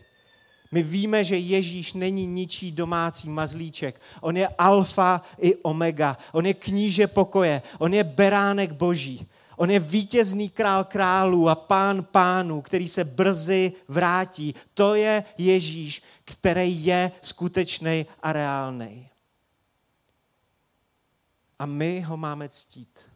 My 0.71 0.83
víme, 0.83 1.23
že 1.23 1.37
Ježíš 1.37 1.93
není 1.93 2.25
ničí 2.25 2.71
domácí 2.71 3.29
mazlíček. 3.29 4.01
On 4.21 4.37
je 4.37 4.47
alfa 4.47 5.21
i 5.39 5.55
omega. 5.55 6.17
On 6.31 6.45
je 6.45 6.53
kníže 6.53 7.07
pokoje. 7.07 7.61
On 7.79 7.93
je 7.93 8.03
beránek 8.03 8.71
boží. 8.71 9.27
On 9.57 9.71
je 9.71 9.79
vítězný 9.79 10.49
král 10.49 10.83
králů 10.83 11.49
a 11.49 11.55
pán 11.55 12.03
pánů, 12.03 12.61
který 12.61 12.87
se 12.87 13.03
brzy 13.03 13.73
vrátí. 13.87 14.55
To 14.73 14.95
je 14.95 15.23
Ježíš, 15.37 16.03
který 16.25 16.85
je 16.85 17.11
skutečný 17.21 18.05
a 18.23 18.33
reálný. 18.33 19.07
A 21.59 21.65
my 21.65 22.01
ho 22.01 22.17
máme 22.17 22.49
ctít. 22.49 23.11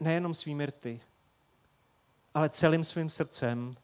Nejenom 0.00 0.34
svými 0.34 0.66
rty, 0.66 1.00
ale 2.34 2.48
celým 2.48 2.84
svým 2.84 3.10
srdcem 3.10 3.76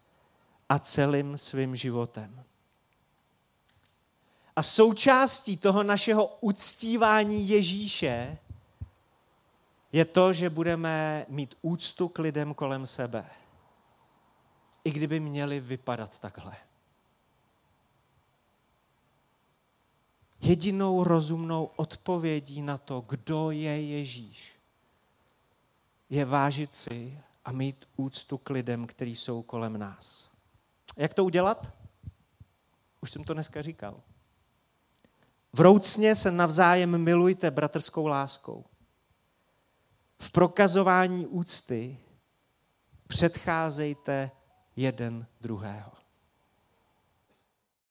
a 0.68 0.78
celým 0.78 1.38
svým 1.38 1.76
životem. 1.76 2.44
A 4.56 4.62
součástí 4.62 5.56
toho 5.56 5.82
našeho 5.82 6.26
uctívání 6.40 7.48
Ježíše 7.48 8.38
je 9.92 10.04
to, 10.04 10.32
že 10.32 10.50
budeme 10.50 11.26
mít 11.28 11.54
úctu 11.62 12.08
k 12.08 12.18
lidem 12.18 12.54
kolem 12.54 12.86
sebe. 12.86 13.26
I 14.84 14.90
kdyby 14.90 15.20
měli 15.20 15.60
vypadat 15.60 16.18
takhle. 16.18 16.56
Jedinou 20.40 21.04
rozumnou 21.04 21.70
odpovědí 21.76 22.62
na 22.62 22.78
to, 22.78 23.04
kdo 23.08 23.50
je 23.50 23.82
Ježíš, 23.82 24.52
je 26.10 26.24
vážit 26.24 26.74
si 26.74 27.20
a 27.44 27.52
mít 27.52 27.88
úctu 27.96 28.38
k 28.38 28.50
lidem, 28.50 28.86
kteří 28.86 29.16
jsou 29.16 29.42
kolem 29.42 29.78
nás. 29.78 30.32
Jak 30.96 31.14
to 31.14 31.24
udělat? 31.24 31.74
Už 33.00 33.10
jsem 33.10 33.24
to 33.24 33.34
dneska 33.34 33.62
říkal. 33.62 34.00
Vroucně 35.52 36.14
se 36.14 36.30
navzájem 36.30 36.98
milujte 36.98 37.50
bratrskou 37.50 38.06
láskou. 38.06 38.64
v 40.20 40.30
prokazování 40.30 41.26
úcty 41.26 41.98
předcházejte 43.06 44.30
jeden 44.76 45.26
druhého. 45.40 45.92